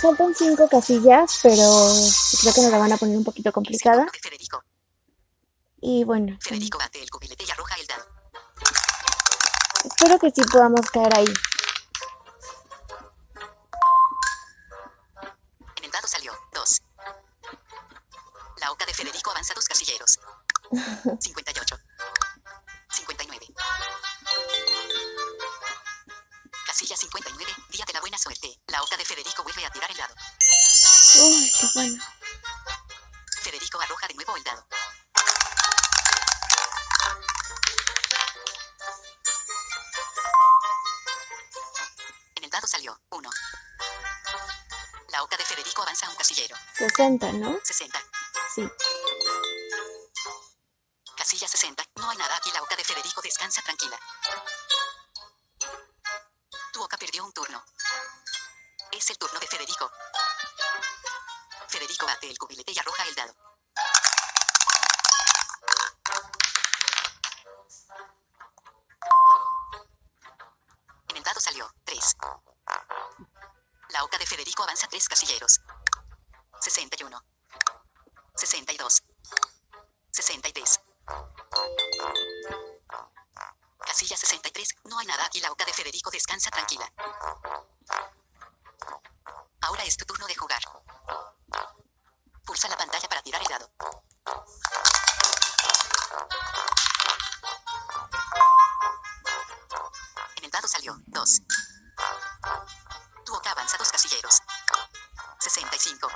faltan 0.04 0.34
cinco 0.34 0.68
casillas, 0.68 1.40
pero 1.42 1.64
creo 2.42 2.52
que 2.52 2.60
nos 2.60 2.70
la 2.70 2.78
van 2.78 2.92
a 2.92 2.98
poner 2.98 3.16
un 3.16 3.24
poquito 3.24 3.50
complicada. 3.52 4.06
Federico. 4.22 4.62
Y 5.80 6.04
bueno, 6.04 6.36
Federico 6.40 6.78
bate 6.78 7.02
el 7.02 7.08
cubilete 7.08 7.44
y 7.46 7.50
arroja 7.50 7.74
el 7.76 7.86
dado. 7.86 8.04
espero 9.84 10.18
que 10.18 10.30
sí 10.30 10.42
podamos 10.52 10.90
caer 10.90 11.16
ahí. 11.16 11.24
En 15.76 15.84
el 15.84 15.90
dado 15.90 16.06
salió 16.06 16.32
2. 16.52 16.82
La 18.60 18.72
oca 18.72 18.84
de 18.84 18.92
Federico 18.92 19.30
avanza 19.30 19.54
dos 19.54 19.66
casilleros. 19.66 20.18
58. 21.20 21.43
60, 47.04 47.32
¿no? 47.32 47.58
60. 47.62 47.98
Sí. 48.54 48.62
Casilla 83.94 84.16
63. 84.16 84.68
No 84.86 84.98
hay 84.98 85.06
nada 85.06 85.24
aquí. 85.24 85.40
La 85.40 85.52
oca 85.52 85.64
de 85.64 85.72
Federico 85.72 86.10
descansa 86.10 86.50
tranquila. 86.50 86.92
Ahora 89.60 89.84
es 89.84 89.96
tu 89.96 90.04
turno 90.04 90.26
de 90.26 90.34
jugar. 90.34 90.60
Pulsa 92.44 92.68
la 92.68 92.76
pantalla 92.76 93.08
para 93.08 93.22
tirar 93.22 93.40
el 93.40 93.46
dado. 93.46 93.70
En 100.38 100.44
el 100.44 100.50
dado 100.50 100.66
salió 100.66 100.96
2. 101.06 101.42
Tu 103.24 103.32
oca 103.32 103.52
avanza 103.52 103.78
dos 103.78 103.92
casilleros. 103.92 104.42
65. 105.38 106.10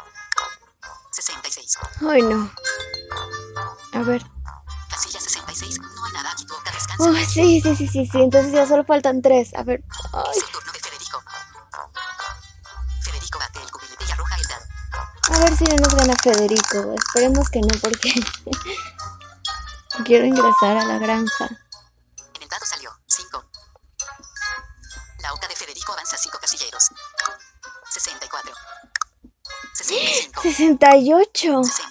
66. 1.12 1.79
Ay, 2.11 2.23
no. 2.23 2.51
A 3.93 4.03
ver. 4.03 4.38
Oh, 7.01 7.15
sí, 7.15 7.61
sí, 7.61 7.77
sí, 7.77 7.87
sí, 7.87 8.07
sí. 8.07 8.21
Entonces 8.21 8.53
ya 8.53 8.67
solo 8.67 8.85
faltan 8.85 9.23
tres. 9.23 9.55
A 9.55 9.63
ver. 9.63 9.85
Ay, 10.13 10.41
a 15.31 15.39
ver 15.41 15.57
si 15.57 15.65
no 15.65 15.77
nos 15.77 15.95
gana 15.95 16.15
Federico. 16.23 16.95
Esperemos 16.95 17.51
que 17.51 17.61
no, 17.61 17.69
porque 17.81 18.13
quiero 20.05 20.25
ingresar 20.25 20.77
a 20.77 20.85
la 20.85 20.99
granja. 20.99 21.47
En 22.35 22.43
el 22.43 22.49
dado 22.49 22.65
salió 22.65 22.91
5. 23.07 23.45
La 25.21 25.35
oca 25.35 25.47
de 25.49 25.55
Federico 25.55 25.93
avanza 25.93 26.17
5 26.17 26.39
casilleros. 26.41 26.91
64. 27.91 28.53
65. 29.75 30.43
68. 30.43 31.65
66. 31.65 31.88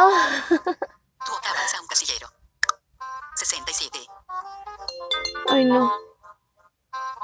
Tu 0.00 1.32
oca 1.32 1.50
avanza 1.50 1.80
un 1.80 1.86
casillero. 1.86 2.32
67. 3.36 4.06
Ay, 5.48 5.64
no. 5.64 5.92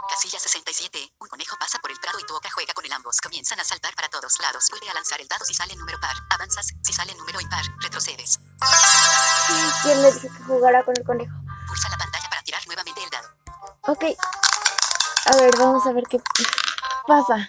Casilla 0.09 0.39
67. 0.39 1.15
Un 1.19 1.29
conejo 1.29 1.57
pasa 1.59 1.79
por 1.79 1.91
el 1.91 1.99
prado 1.99 2.19
y 2.21 2.25
tu 2.25 2.37
oca 2.37 2.51
juega 2.51 2.75
con 2.75 2.85
el 2.85 2.93
ambos. 2.93 3.21
Comienzan 3.21 3.61
a 3.61 3.65
saltar 3.65 3.95
para 3.95 4.09
todos 4.09 4.39
lados. 4.41 4.69
Vuelve 4.71 4.91
a 4.91 4.95
lanzar 4.95 5.21
el 5.21 5.29
dado 5.29 5.45
si 5.45 5.55
sale 5.55 5.75
número 5.77 5.99
par. 6.01 6.15
Avanzas. 6.31 6.69
Si 6.83 6.93
sale 6.93 7.15
número 7.15 7.41
impar, 7.41 7.65
retrocedes. 7.81 8.39
¿Quién 9.83 10.03
le 10.03 10.13
dijo 10.13 10.29
que 10.35 10.45
jugara 10.45 10.85
con 10.85 10.95
el 10.97 11.05
conejo? 11.05 11.35
Pulsa 11.67 11.89
la 11.89 11.97
pantalla 11.97 12.29
para 12.29 12.43
tirar 12.43 12.67
nuevamente 12.67 13.03
el 13.03 13.11
dado. 13.11 13.29
Ok. 13.89 14.05
A 15.27 15.37
ver, 15.37 15.57
vamos 15.59 15.87
a 15.87 15.93
ver 15.93 16.05
qué 16.09 16.21
pasa. 17.07 17.49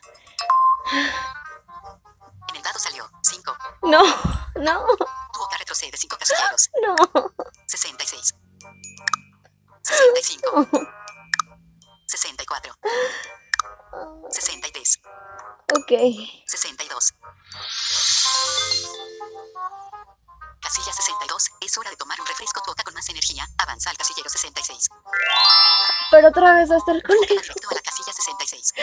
Otra 26.27 26.53
vez 26.53 26.71
hasta 26.71 26.91
el 26.91 27.03
conejo. 27.03 27.25
Directo 27.27 27.69
a 27.69 27.73
la 27.75 27.81
casilla 27.81 28.13
66. 28.13 28.73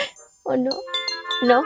¿O 0.43 0.55
no? 0.55 0.71
No, 1.41 1.63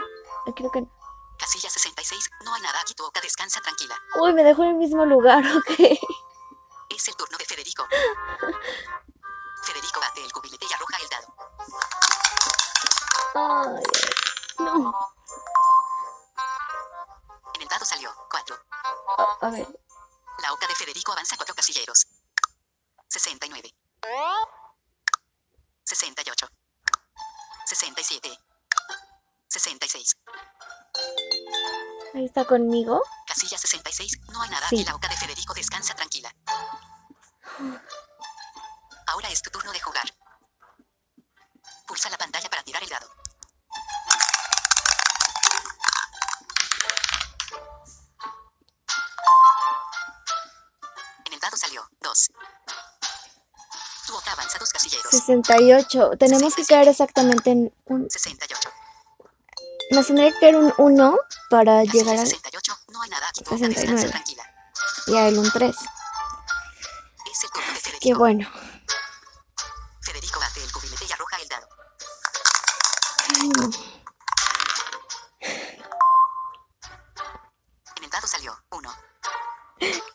creo 0.54 0.70
que 0.70 0.82
no. 0.82 0.90
Casilla 1.38 1.70
66. 1.70 2.30
No 2.44 2.54
hay 2.54 2.62
nada 2.62 2.80
aquí. 2.80 2.94
Tu 2.94 3.04
oca 3.04 3.20
descansa 3.20 3.60
tranquila. 3.60 3.96
Uy, 4.20 4.32
me 4.32 4.44
dejó 4.44 4.62
en 4.62 4.70
el 4.70 4.74
mismo 4.76 5.04
lugar, 5.06 5.44
ok. 5.56 5.70
Es 6.90 7.08
el 7.08 7.16
turno 7.16 7.38
de 7.38 7.44
Federico. 7.44 7.86
Federico 9.62 10.00
bate 10.00 10.24
el 10.24 10.32
cubilete 10.32 10.66
y 10.68 10.72
arroja 10.74 10.96
el 11.02 11.08
dado. 11.08 11.34
Ay, 13.34 13.82
no. 14.58 14.94
En 17.54 17.62
el 17.62 17.68
dado 17.68 17.84
salió 17.84 18.10
4. 18.30 18.56
A, 19.18 19.46
a 19.46 19.50
ver. 19.50 19.68
La 20.42 20.52
oca 20.52 20.66
de 20.66 20.74
Federico 20.74 21.12
avanza 21.12 21.36
cuatro 21.36 21.54
casilleros. 21.54 22.06
69. 23.08 23.74
68. 25.90 26.46
67. 27.66 28.38
66. 29.48 30.16
Ahí 32.14 32.24
está 32.26 32.44
conmigo. 32.44 33.02
Casilla 33.26 33.58
66. 33.58 34.20
No 34.28 34.40
hay 34.42 34.50
nada 34.50 34.68
Sí. 34.68 34.76
aquí. 34.76 34.84
La 34.84 34.94
oca 34.94 35.08
de 35.08 35.16
Federico 35.16 35.52
descansa 35.54 35.94
tranquila. 35.94 36.32
Ahora 39.08 39.28
es 39.30 39.42
tu 39.42 39.50
turno 39.50 39.72
de 39.72 39.80
jugar. 39.80 40.04
Pulsa 41.88 42.08
la 42.08 42.18
pantalla 42.18 42.29
avanza 54.32 54.58
dos 54.58 54.70
casilleros. 54.70 55.10
68. 55.10 56.10
Tenemos 56.18 56.54
que 56.54 56.64
caer 56.64 56.88
exactamente 56.88 57.50
en 57.50 57.72
un... 57.86 58.10
68. 58.10 58.70
Nos 59.90 60.06
tendría 60.06 60.32
que 60.32 60.38
caer 60.38 60.56
un 60.56 60.72
1 60.78 61.18
para 61.50 61.82
Casilla 61.84 61.92
llegar 61.92 62.18
al... 62.18 62.26
68. 62.26 62.78
No 62.88 63.02
hay 63.02 63.10
nada 63.10 63.28
aquí. 63.28 63.42
Tu 63.42 63.50
oca 63.50 63.58
69. 63.58 63.92
descansa 63.92 64.10
tranquila. 64.10 64.44
Y 65.06 65.16
a 65.16 65.28
él 65.28 65.38
un 65.38 65.50
3. 65.50 65.76
Es 65.76 65.84
el 67.44 67.50
turno 67.50 67.72
de 67.72 67.78
Federico. 67.80 68.00
Qué 68.00 68.14
bueno. 68.14 68.50
Federico 70.00 70.40
el 70.62 70.72
cubilete 70.72 71.04
y 71.08 71.12
arroja 71.12 71.36
el 71.36 71.48
dado. 71.48 71.68
Ay, 73.40 73.48
no. 73.48 73.70
En 77.96 78.04
el 78.04 78.10
dado 78.10 78.26
salió 78.26 78.56
1. 78.70 78.94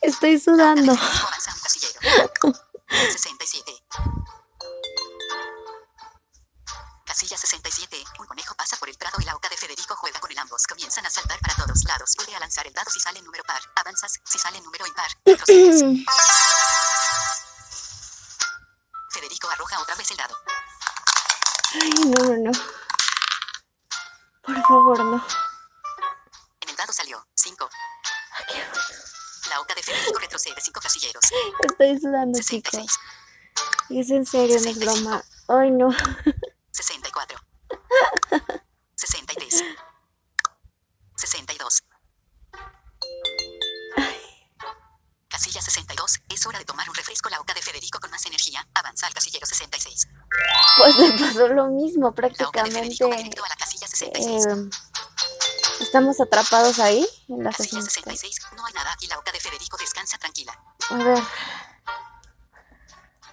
Estoy 0.02 0.40
sudando. 0.40 0.92
Avanza 0.92 1.54
un 1.54 1.60
casillero. 1.60 2.00
Federico 19.10 19.50
arroja 19.50 19.82
otra 19.82 19.96
vez 19.96 20.12
el 20.12 20.18
dado. 20.18 20.36
Ay, 21.82 21.90
no, 22.06 22.24
no, 22.24 22.38
no. 22.38 22.52
Por 24.44 24.62
favor, 24.62 25.00
no. 25.06 25.26
En 26.62 26.70
el 26.70 26.76
dado 26.76 26.94
salió 26.94 27.28
5. 27.34 27.68
La 29.50 29.60
oca 29.60 29.74
de 29.74 29.82
Federico 29.82 30.20
retrocede 30.20 30.62
5 30.62 30.80
casilleros. 30.80 31.26
Estoy 31.68 32.00
sudando, 32.00 32.40
chicos. 32.40 32.72
66. 32.72 33.00
Y 33.90 34.02
es 34.02 34.12
en 34.12 34.26
serio, 34.26 34.60
no 34.62 34.70
es 34.70 34.78
broma. 34.80 35.24
Ay, 35.48 35.72
no. 35.72 35.90
Mismo 52.06 52.16
prácticamente. 52.16 52.80
Federico 52.80 53.10
va 53.10 53.16
directo 53.18 53.44
a 53.44 53.50
la 53.50 53.56
casilla 53.56 53.88
66. 53.88 54.46
eh, 54.46 54.70
estamos 55.82 56.20
atrapados 56.22 56.80
ahí 56.80 57.08
en 57.30 57.44
la 57.44 57.52
Casilla 57.52 57.82
66. 57.82 58.36
66. 58.36 58.58
No 58.58 58.66
hay 58.66 58.74
nada 58.74 58.92
aquí. 58.94 59.08
La 59.08 59.18
oca 59.20 59.32
de 59.32 59.40
Federico 59.40 59.78
descansa 59.78 60.18
tranquila. 60.18 60.58
A 60.90 60.96
ver, 60.96 61.24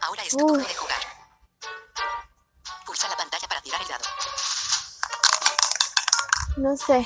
Ahora 0.00 0.22
es 0.24 0.30
tu 0.30 0.38
turno 0.46 0.66
de 0.66 0.74
jugar. 0.74 1.00
Pulsa 2.85 3.08
la 3.08 3.16
pantalla 3.16 3.46
para 3.48 3.61
tirar 3.62 3.80
el 3.80 3.88
dado. 3.88 4.04
no 6.56 6.76
sé. 6.76 7.04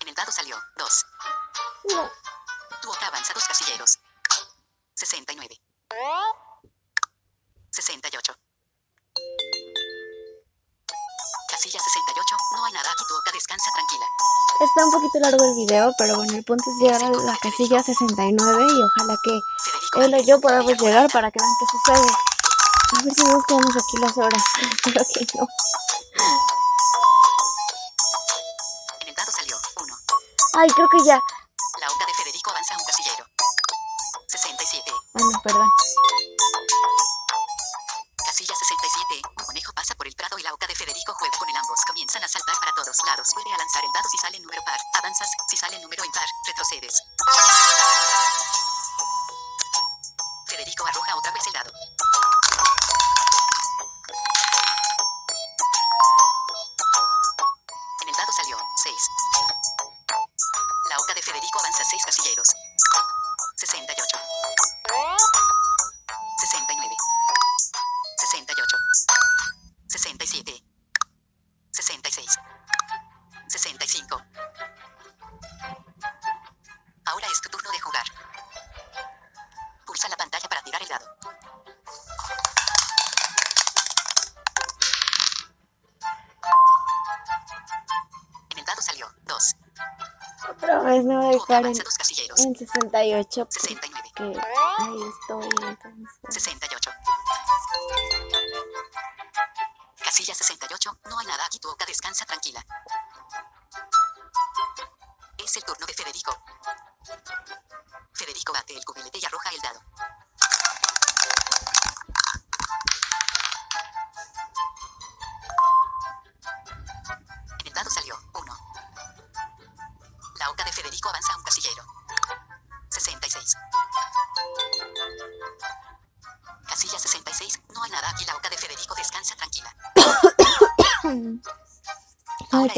En 0.00 0.08
el 0.08 0.14
dado 0.14 0.30
salió 0.32 0.56
2. 0.76 1.06
No. 1.94 2.10
Tu 2.80 2.90
oca 2.90 3.06
avanza 3.08 3.32
dos 3.34 3.44
casilleros. 3.44 3.98
69. 4.94 5.60
68. 7.76 8.32
Casilla 11.50 11.78
68. 11.78 12.36
No 12.52 12.64
hay 12.64 12.72
nada 12.72 12.90
aquí. 12.90 13.04
Tu 13.06 13.14
oca 13.14 13.30
descansa 13.32 13.70
tranquila. 13.74 14.06
Está 14.60 14.84
un 14.86 14.92
poquito 14.92 15.20
largo 15.20 15.44
el 15.44 15.54
video, 15.56 15.92
pero 15.98 16.16
bueno, 16.16 16.38
el 16.38 16.44
punto 16.44 16.64
es 16.70 16.76
llegar 16.78 17.04
a 17.04 17.10
la 17.10 17.36
casilla 17.36 17.82
69 17.82 18.64
y 18.64 18.82
ojalá 18.82 19.16
que 19.22 19.40
él 20.04 20.14
o 20.14 20.22
yo 20.22 20.40
podamos 20.40 20.72
llegar 20.72 21.12
para 21.12 21.30
que 21.30 21.38
vean 21.38 21.52
qué 21.60 21.66
sucede. 21.76 22.16
A 22.96 23.02
ver 23.04 23.14
si 23.14 23.24
nos 23.24 23.44
quedamos 23.44 23.76
aquí 23.76 23.96
las 24.00 24.16
horas. 24.16 24.42
Espero 24.62 25.04
que 25.12 25.26
no. 25.36 25.46
En 29.02 29.08
el 29.08 29.14
dado 29.14 29.32
salió 29.32 29.56
1. 29.76 29.96
Ay, 30.54 30.68
creo 30.70 30.88
que 30.88 31.04
ya. 31.04 31.20
La 31.80 31.90
oca 31.92 32.06
de 32.06 32.14
Federico 32.14 32.50
avanza 32.52 32.74
un 32.78 32.84
casillero. 32.86 33.26
67. 34.28 34.92
Ay, 35.12 35.24
no, 35.24 35.42
perdón. 35.42 35.68
Dejar 91.48 91.66
en, 91.66 91.72
en 91.72 92.56
68 92.56 93.46
69. 93.50 94.10
porque 94.16 94.40
ahí 94.78 95.00
estoy. 95.20 95.48
Entonces. 95.68 96.42
68. 96.44 96.75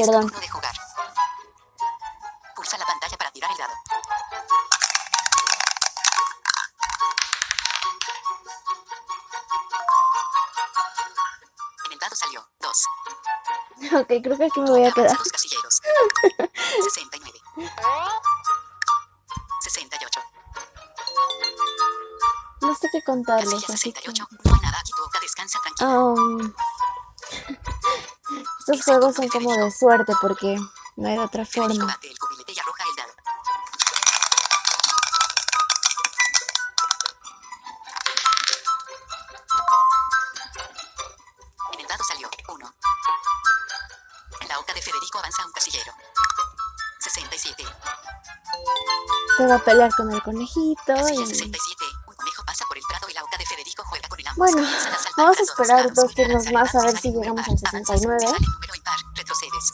Es 0.01 0.07
tu 0.07 0.11
perdón. 0.11 0.27
turno 0.29 0.39
de 0.39 0.47
jugar. 0.49 0.75
Pulsa 2.55 2.77
la 2.77 2.85
pantalla 2.85 3.17
para 3.17 3.31
tirar 3.31 3.51
el 3.51 3.57
dado. 3.57 3.73
En 11.85 11.93
el 11.93 11.99
dado 11.99 12.15
salió 12.15 12.47
2. 12.59 12.85
Ok, 13.93 14.07
creo 14.21 14.37
que 14.37 14.45
aquí 14.45 14.59
me 14.59 14.69
voy 14.71 14.85
a 14.85 14.91
quedar. 14.91 15.17
dos 15.17 15.29
casilleros. 15.31 15.81
69. 16.83 17.39
68. 19.61 20.19
No 22.61 22.75
sé 22.75 22.89
qué 22.91 23.01
contarles, 23.03 23.49
Casilla 23.49 23.73
así 23.73 23.93
que. 23.93 24.01
68. 24.01 24.27
No 24.43 24.53
hay 24.53 24.59
nada 24.61 24.79
aquí. 24.79 24.91
Tu 24.95 25.01
boca 25.01 25.19
descansa 25.21 25.59
tranquila. 25.63 25.89
Um, 25.97 26.53
estos 28.71 28.85
juegos 28.85 29.15
son 29.15 29.27
como 29.29 29.55
de 29.55 29.71
suerte 29.71 30.13
porque 30.21 30.55
no 30.95 31.07
hay 31.07 31.15
de 31.15 31.19
otra 31.19 31.43
forma. 31.43 31.73
el 31.73 31.79
dado. 41.87 42.03
Salió 42.07 42.29
1. 42.47 42.73
La 44.47 44.59
oca 44.59 44.73
de 44.73 44.81
Federico 44.81 45.17
avanza 45.17 45.45
un 45.45 45.51
casillero. 45.51 45.91
67. 46.99 47.63
Se 49.37 49.45
va 49.47 49.55
a 49.55 49.59
pelear 49.59 49.91
con 49.95 50.11
el 50.11 50.21
conejito 50.21 50.81
Casilla 50.85 51.23
y... 51.23 51.27
67. 51.27 51.85
Un 52.07 52.15
conejo 52.15 52.43
pasa 52.45 52.65
por 52.67 52.77
el 52.77 52.83
prado 52.87 53.09
y 53.09 53.13
la 53.13 53.23
oca 53.23 53.37
de 53.37 53.45
Federico 53.47 53.83
juega 53.85 54.07
con 54.07 54.19
el 54.19 54.27
ambos. 54.27 54.51
Bueno, 54.51 54.67
vamos 55.17 55.39
a 55.39 55.41
esperar 55.41 55.91
dos 55.93 56.13
turnos 56.13 56.51
más 56.51 56.75
a 56.75 56.85
ver 56.85 56.97
Si 56.97 57.11
llegamos 57.11 57.47
al 57.47 57.57
par, 57.57 57.75
avanzas. 57.75 58.01
69. 58.01 58.58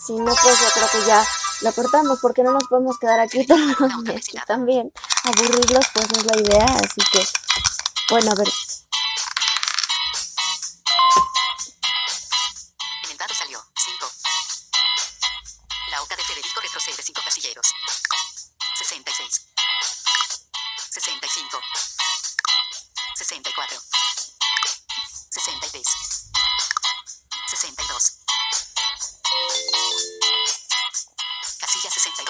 Si 0.06 0.14
no, 0.14 0.26
pues 0.26 0.60
yo 0.60 0.68
creo 0.74 0.88
que 0.92 1.08
ya 1.08 1.26
lo 1.62 1.74
cortamos 1.74 2.20
porque 2.22 2.44
no 2.44 2.52
nos 2.52 2.66
podemos 2.66 3.00
quedar 3.00 3.20
aquí 3.20 3.46
toda 3.48 3.60
la 3.80 3.88
noche 3.88 4.38
también. 4.46 4.92
Aburrirlos 5.24 5.86
pues 5.94 6.12
no 6.12 6.20
es 6.20 6.26
la 6.26 6.42
idea, 6.42 6.66
así 6.66 7.02
que... 7.12 7.26
Bueno, 8.12 8.32
a 8.32 8.36
ver, 8.36 8.48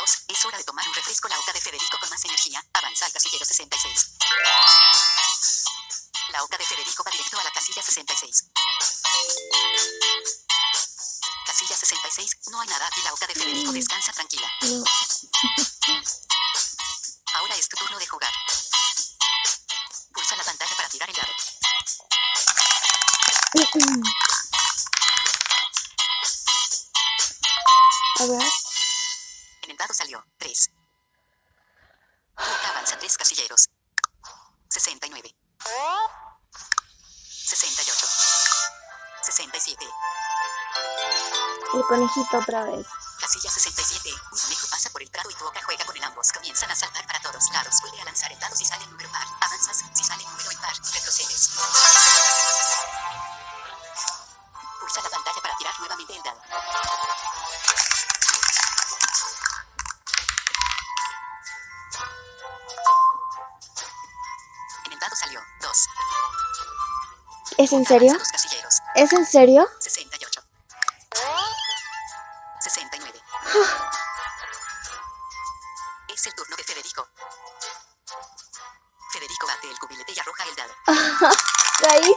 Es 0.06 0.46
hora 0.46 0.58
de 0.60 0.64
tomar 0.64 0.88
un 0.88 0.94
refresco. 0.94 1.28
La 1.28 1.40
Oca 1.40 1.52
de 1.52 1.60
Federico 1.60 1.98
con 2.00 2.08
más 2.12 2.24
energía. 2.26 2.64
Avanza 2.74 3.08
al 3.08 3.12
casillero 3.12 3.44
66. 3.44 4.12
La 6.30 6.44
Oca 6.44 6.58
de 6.60 6.66
Federico 6.66 7.04
va 7.04 7.10
directo 7.10 7.40
a 7.40 7.44
la 7.44 7.50
casilla 7.50 7.82
66. 7.82 8.44
Casilla 11.48 11.76
66. 11.76 12.38
No 12.52 12.62
hay 12.62 12.68
nada 12.68 12.86
aquí. 12.86 13.02
La 13.02 13.14
Oca 13.14 13.26
de 13.26 13.34
Federico 13.34 13.72
descansa 13.72 14.14
tranquila. 14.14 14.48
Ahora 17.34 17.56
es 17.56 17.68
tu 17.68 17.76
turno 17.76 17.98
de 17.98 18.06
jugar. 18.06 18.34
Pulsa 20.14 20.36
la 20.36 20.44
pantalla 20.44 20.76
para 20.76 20.90
tirar 20.90 21.10
el 21.10 21.16
dado. 21.16 21.34
A 28.20 28.26
ver. 28.26 28.65
Conejito 41.96 42.38
otra 42.38 42.66
vez. 42.66 42.86
Casilla 43.22 43.50
67. 43.50 44.10
Un 44.32 44.38
conejo 44.38 44.68
pasa 44.70 44.90
por 44.90 45.02
el 45.02 45.10
prado 45.10 45.30
y 45.30 45.34
tu 45.36 45.46
boca 45.46 45.62
juega 45.64 45.86
con 45.86 45.96
el 45.96 46.04
ambos. 46.04 46.32
Comienzan 46.34 46.70
a 46.70 46.76
saltar 46.76 47.08
para 47.08 47.22
todos 47.22 47.50
lados. 47.52 47.80
Vuelve 47.82 48.02
a 48.02 48.06
lanzar 48.06 48.32
el 48.32 48.40
dado 48.40 48.54
si 48.56 48.66
sale 48.66 48.86
número 48.88 49.10
par. 49.12 49.26
Avanzas 49.40 49.78
si 49.94 50.04
sale 50.04 50.24
número 50.26 50.52
impar. 50.52 50.74
Retrocedes. 50.76 51.52
Pulsa 54.82 55.02
la 55.02 55.10
pantalla 55.10 55.42
para 55.42 55.56
tirar 55.56 55.80
nuevamente 55.80 56.16
el 56.18 56.24
dado. 56.24 56.42
En 64.86 64.92
el 64.92 65.00
dado 65.00 65.16
salió 65.16 65.40
2. 65.62 65.88
¿Es 67.58 67.72
en 67.72 67.86
serio? 67.86 68.18
¿Es 68.96 69.14
en 69.14 69.26
serio? 69.26 69.66
Es 76.10 76.26
el 76.28 76.36
turno 76.36 76.58
de 76.58 76.64
Federico. 76.64 77.08
Federico 79.14 79.48
bate 79.48 79.70
el 79.70 79.80
cubilete 79.80 80.12
y 80.14 80.20
arroja 80.20 80.44
el 80.44 80.56
dado. 80.56 80.74
Caí 81.80 82.16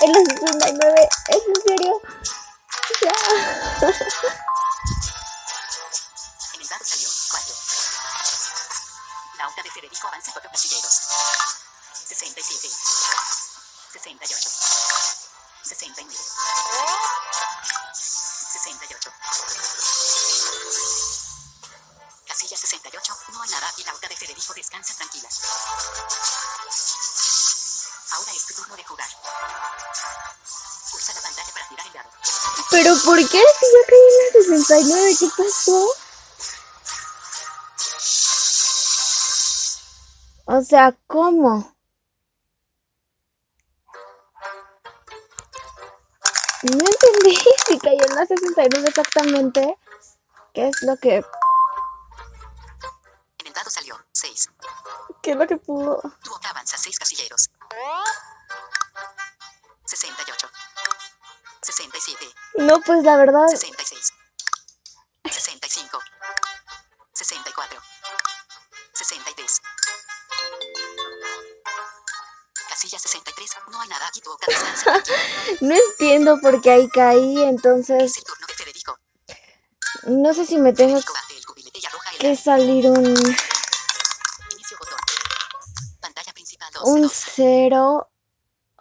en 0.00 0.12
los 0.12 0.24
69. 0.24 1.08
¿Es 1.28 1.42
en 1.46 1.62
serio? 1.66 1.99
Por 33.20 33.30
qué? 33.30 33.42
Si 33.58 33.66
ya 33.66 33.82
caí 33.86 33.98
en 34.00 34.34
los 34.34 34.46
69, 34.46 35.16
¿qué 35.18 35.26
pasó? 35.36 35.88
O 40.46 40.62
sea, 40.62 40.96
¿cómo? 41.06 41.76
No 46.62 46.72
entendí 46.72 47.36
si 47.66 47.78
cayó 47.78 48.04
en 48.08 48.14
la 48.14 48.26
69 48.26 48.88
exactamente. 48.88 49.78
¿Qué 50.52 50.68
es 50.68 50.82
lo 50.82 50.96
que, 50.96 51.16
En 51.16 51.24
el 53.46 53.52
dado 53.52 53.70
salió 53.70 53.96
6. 54.12 54.50
qué 55.22 55.30
es 55.32 55.36
lo 55.36 55.46
que 55.46 55.56
pudo? 55.56 56.02
67. 61.80 62.34
No, 62.56 62.80
pues 62.80 63.02
la 63.04 63.16
verdad, 63.16 63.46
66. 63.48 64.12
65. 65.30 65.98
64. 67.12 67.80
63. 68.92 69.60
Casilla 72.68 72.98
63. 72.98 73.50
No 73.70 73.80
hay 73.80 73.88
nada 73.88 74.06
aquí. 74.08 74.20
Tu 74.20 74.30
boca 74.30 74.46
descansa. 74.46 75.02
tranquila. 75.02 75.18
no 75.62 75.74
entiendo 75.74 76.38
por 76.40 76.60
qué 76.60 76.70
ahí 76.70 76.88
caí, 76.90 77.38
Es 77.38 77.48
entonces 77.48 78.18
el 78.18 78.24
turno 78.24 78.46
de 78.46 78.54
Federico. 78.54 78.98
no 80.04 80.34
sé 80.34 80.44
si 80.44 80.58
me 80.58 80.74
tengo 80.74 81.00
que 82.18 82.36
salir 82.36 82.90
un, 82.90 83.06
Inicio 83.06 84.78
botón. 84.78 84.98
Pantalla 86.00 86.32
principal 86.34 86.70
2. 86.74 86.82
un 86.84 87.02
2. 87.02 87.12
cero. 87.34 88.10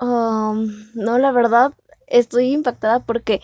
Um, 0.02 0.92
no, 0.94 1.18
la 1.18 1.32
verdad, 1.32 1.74
estoy 2.10 2.52
impactada 2.52 3.06
porque 3.06 3.42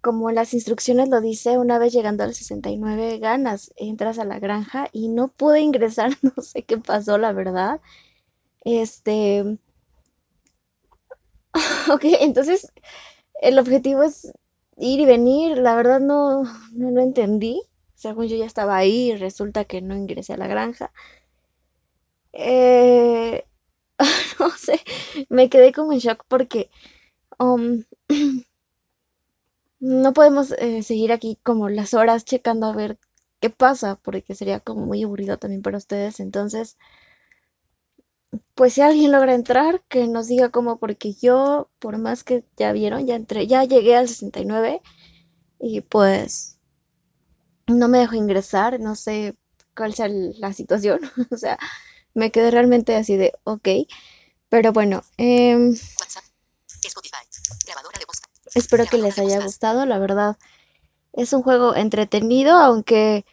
como 0.00 0.30
las 0.30 0.54
instrucciones 0.54 1.08
lo 1.08 1.20
dice, 1.20 1.58
una 1.58 1.78
vez 1.78 1.92
llegando 1.92 2.22
al 2.24 2.34
69 2.34 3.18
ganas, 3.18 3.72
entras 3.76 4.18
a 4.20 4.24
la 4.24 4.38
granja 4.38 4.88
y 4.92 5.08
no 5.08 5.28
pude 5.28 5.60
ingresar, 5.60 6.12
no 6.22 6.42
sé 6.42 6.62
qué 6.62 6.78
pasó, 6.78 7.18
la 7.18 7.32
verdad. 7.32 7.80
Este, 8.64 9.58
ok, 11.92 12.04
entonces 12.20 12.72
el 13.40 13.58
objetivo 13.58 14.02
es 14.02 14.32
ir 14.76 15.00
y 15.00 15.06
venir, 15.06 15.58
la 15.58 15.74
verdad 15.74 16.00
no, 16.00 16.44
no 16.72 16.90
lo 16.90 17.00
entendí. 17.00 17.62
Según 17.94 18.28
yo 18.28 18.36
ya 18.36 18.46
estaba 18.46 18.76
ahí 18.76 19.12
y 19.12 19.16
resulta 19.16 19.64
que 19.64 19.80
no 19.82 19.96
ingresé 19.96 20.34
a 20.34 20.36
la 20.36 20.46
granja. 20.46 20.92
Eh, 22.32 23.44
no 24.38 24.50
sé, 24.50 24.80
me 25.30 25.48
quedé 25.48 25.72
como 25.72 25.92
en 25.92 25.98
shock 25.98 26.24
porque 26.28 26.70
um, 27.38 27.84
no 29.80 30.12
podemos 30.12 30.52
eh, 30.52 30.82
seguir 30.82 31.12
aquí 31.12 31.38
como 31.42 31.68
las 31.68 31.94
horas 31.94 32.24
checando 32.24 32.66
a 32.66 32.72
ver 32.74 32.98
qué 33.40 33.50
pasa, 33.50 33.96
porque 34.02 34.34
sería 34.34 34.60
como 34.60 34.86
muy 34.86 35.02
aburrido 35.02 35.38
también 35.38 35.62
para 35.62 35.78
ustedes. 35.78 36.20
Entonces, 36.20 36.76
pues 38.54 38.72
si 38.74 38.80
alguien 38.80 39.12
logra 39.12 39.34
entrar, 39.34 39.82
que 39.88 40.06
nos 40.08 40.26
diga 40.28 40.50
cómo, 40.50 40.78
porque 40.78 41.12
yo, 41.14 41.70
por 41.78 41.98
más 41.98 42.24
que 42.24 42.44
ya 42.56 42.72
vieron, 42.72 43.06
ya 43.06 43.14
entré, 43.16 43.46
ya 43.46 43.64
llegué 43.64 43.96
al 43.96 44.08
69 44.08 44.80
y 45.60 45.80
pues 45.82 46.58
no 47.66 47.88
me 47.88 47.98
dejo 47.98 48.14
ingresar, 48.14 48.80
no 48.80 48.94
sé 48.94 49.36
cuál 49.76 49.94
sea 49.94 50.08
la 50.08 50.52
situación, 50.52 51.00
o 51.30 51.36
sea, 51.36 51.58
me 52.14 52.30
quedé 52.30 52.50
realmente 52.50 52.96
así 52.96 53.16
de, 53.16 53.32
ok, 53.44 53.68
pero 54.48 54.72
bueno, 54.72 55.02
WhatsApp. 55.18 55.95
Spotify. 56.86 57.24
Grabadora 57.66 57.98
de 57.98 58.04
voz. 58.06 58.20
espero 58.54 58.86
que 58.86 58.98
les 58.98 59.18
haya 59.18 59.40
gustado, 59.40 59.86
la 59.86 59.98
verdad, 59.98 60.36
es 61.12 61.32
un 61.32 61.42
juego 61.42 61.74
entretenido, 61.74 62.56
aunque 62.56 63.24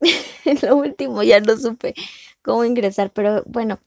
en 0.44 0.58
lo 0.62 0.76
último 0.76 1.22
ya 1.22 1.40
no 1.40 1.56
supe 1.56 1.94
cómo 2.42 2.64
ingresar, 2.64 3.12
pero 3.12 3.42
bueno, 3.46 3.78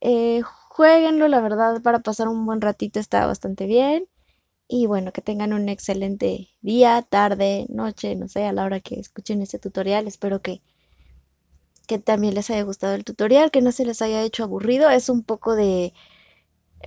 eh, 0.00 0.42
jueguenlo, 0.42 1.28
la 1.28 1.40
verdad, 1.40 1.82
para 1.82 2.00
pasar 2.00 2.28
un 2.28 2.44
buen 2.46 2.60
ratito 2.60 3.00
está 3.00 3.26
bastante 3.26 3.66
bien. 3.66 4.06
Y 4.68 4.86
bueno, 4.86 5.12
que 5.12 5.22
tengan 5.22 5.52
un 5.52 5.68
excelente 5.68 6.48
día, 6.60 7.02
tarde, 7.02 7.66
noche, 7.68 8.16
no 8.16 8.28
sé, 8.28 8.44
a 8.46 8.52
la 8.52 8.64
hora 8.64 8.80
que 8.80 8.98
escuchen 8.98 9.40
este 9.42 9.58
tutorial. 9.58 10.08
Espero 10.08 10.42
que, 10.42 10.60
que 11.86 11.98
también 11.98 12.34
les 12.34 12.50
haya 12.50 12.62
gustado 12.62 12.94
el 12.94 13.04
tutorial, 13.04 13.50
que 13.50 13.62
no 13.62 13.72
se 13.72 13.84
les 13.84 14.02
haya 14.02 14.22
hecho 14.22 14.44
aburrido. 14.44 14.90
Es 14.90 15.08
un 15.08 15.22
poco 15.22 15.54
de... 15.54 15.94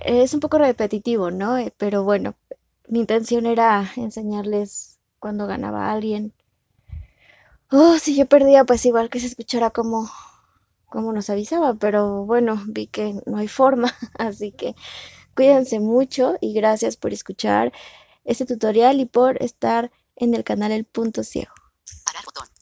Es 0.00 0.34
un 0.34 0.40
poco 0.40 0.58
repetitivo, 0.58 1.30
¿no? 1.30 1.58
Eh, 1.58 1.72
Pero 1.76 2.04
bueno, 2.04 2.34
mi 2.88 3.00
intención 3.00 3.46
era 3.46 3.92
enseñarles 3.96 4.98
cuando 5.18 5.46
ganaba 5.46 5.92
alguien. 5.92 6.32
Oh, 7.70 7.98
si 7.98 8.16
yo 8.16 8.26
perdía, 8.26 8.64
pues 8.64 8.84
igual 8.84 9.10
que 9.10 9.20
se 9.20 9.26
escuchara 9.26 9.70
como, 9.70 10.10
como 10.86 11.12
nos 11.12 11.30
avisaba, 11.30 11.74
pero 11.74 12.24
bueno, 12.24 12.60
vi 12.66 12.88
que 12.88 13.14
no 13.26 13.38
hay 13.38 13.46
forma, 13.46 13.94
así 14.18 14.50
que 14.50 14.74
cuídense 15.36 15.78
mucho 15.78 16.34
y 16.40 16.52
gracias 16.52 16.96
por 16.96 17.12
escuchar 17.12 17.72
este 18.24 18.44
tutorial 18.44 18.98
y 19.00 19.06
por 19.06 19.40
estar 19.42 19.92
en 20.16 20.34
el 20.34 20.42
canal 20.44 20.72
El 20.72 20.84
Punto 20.84 21.22
Ciego. 21.22 21.52
Botón. 22.24 22.59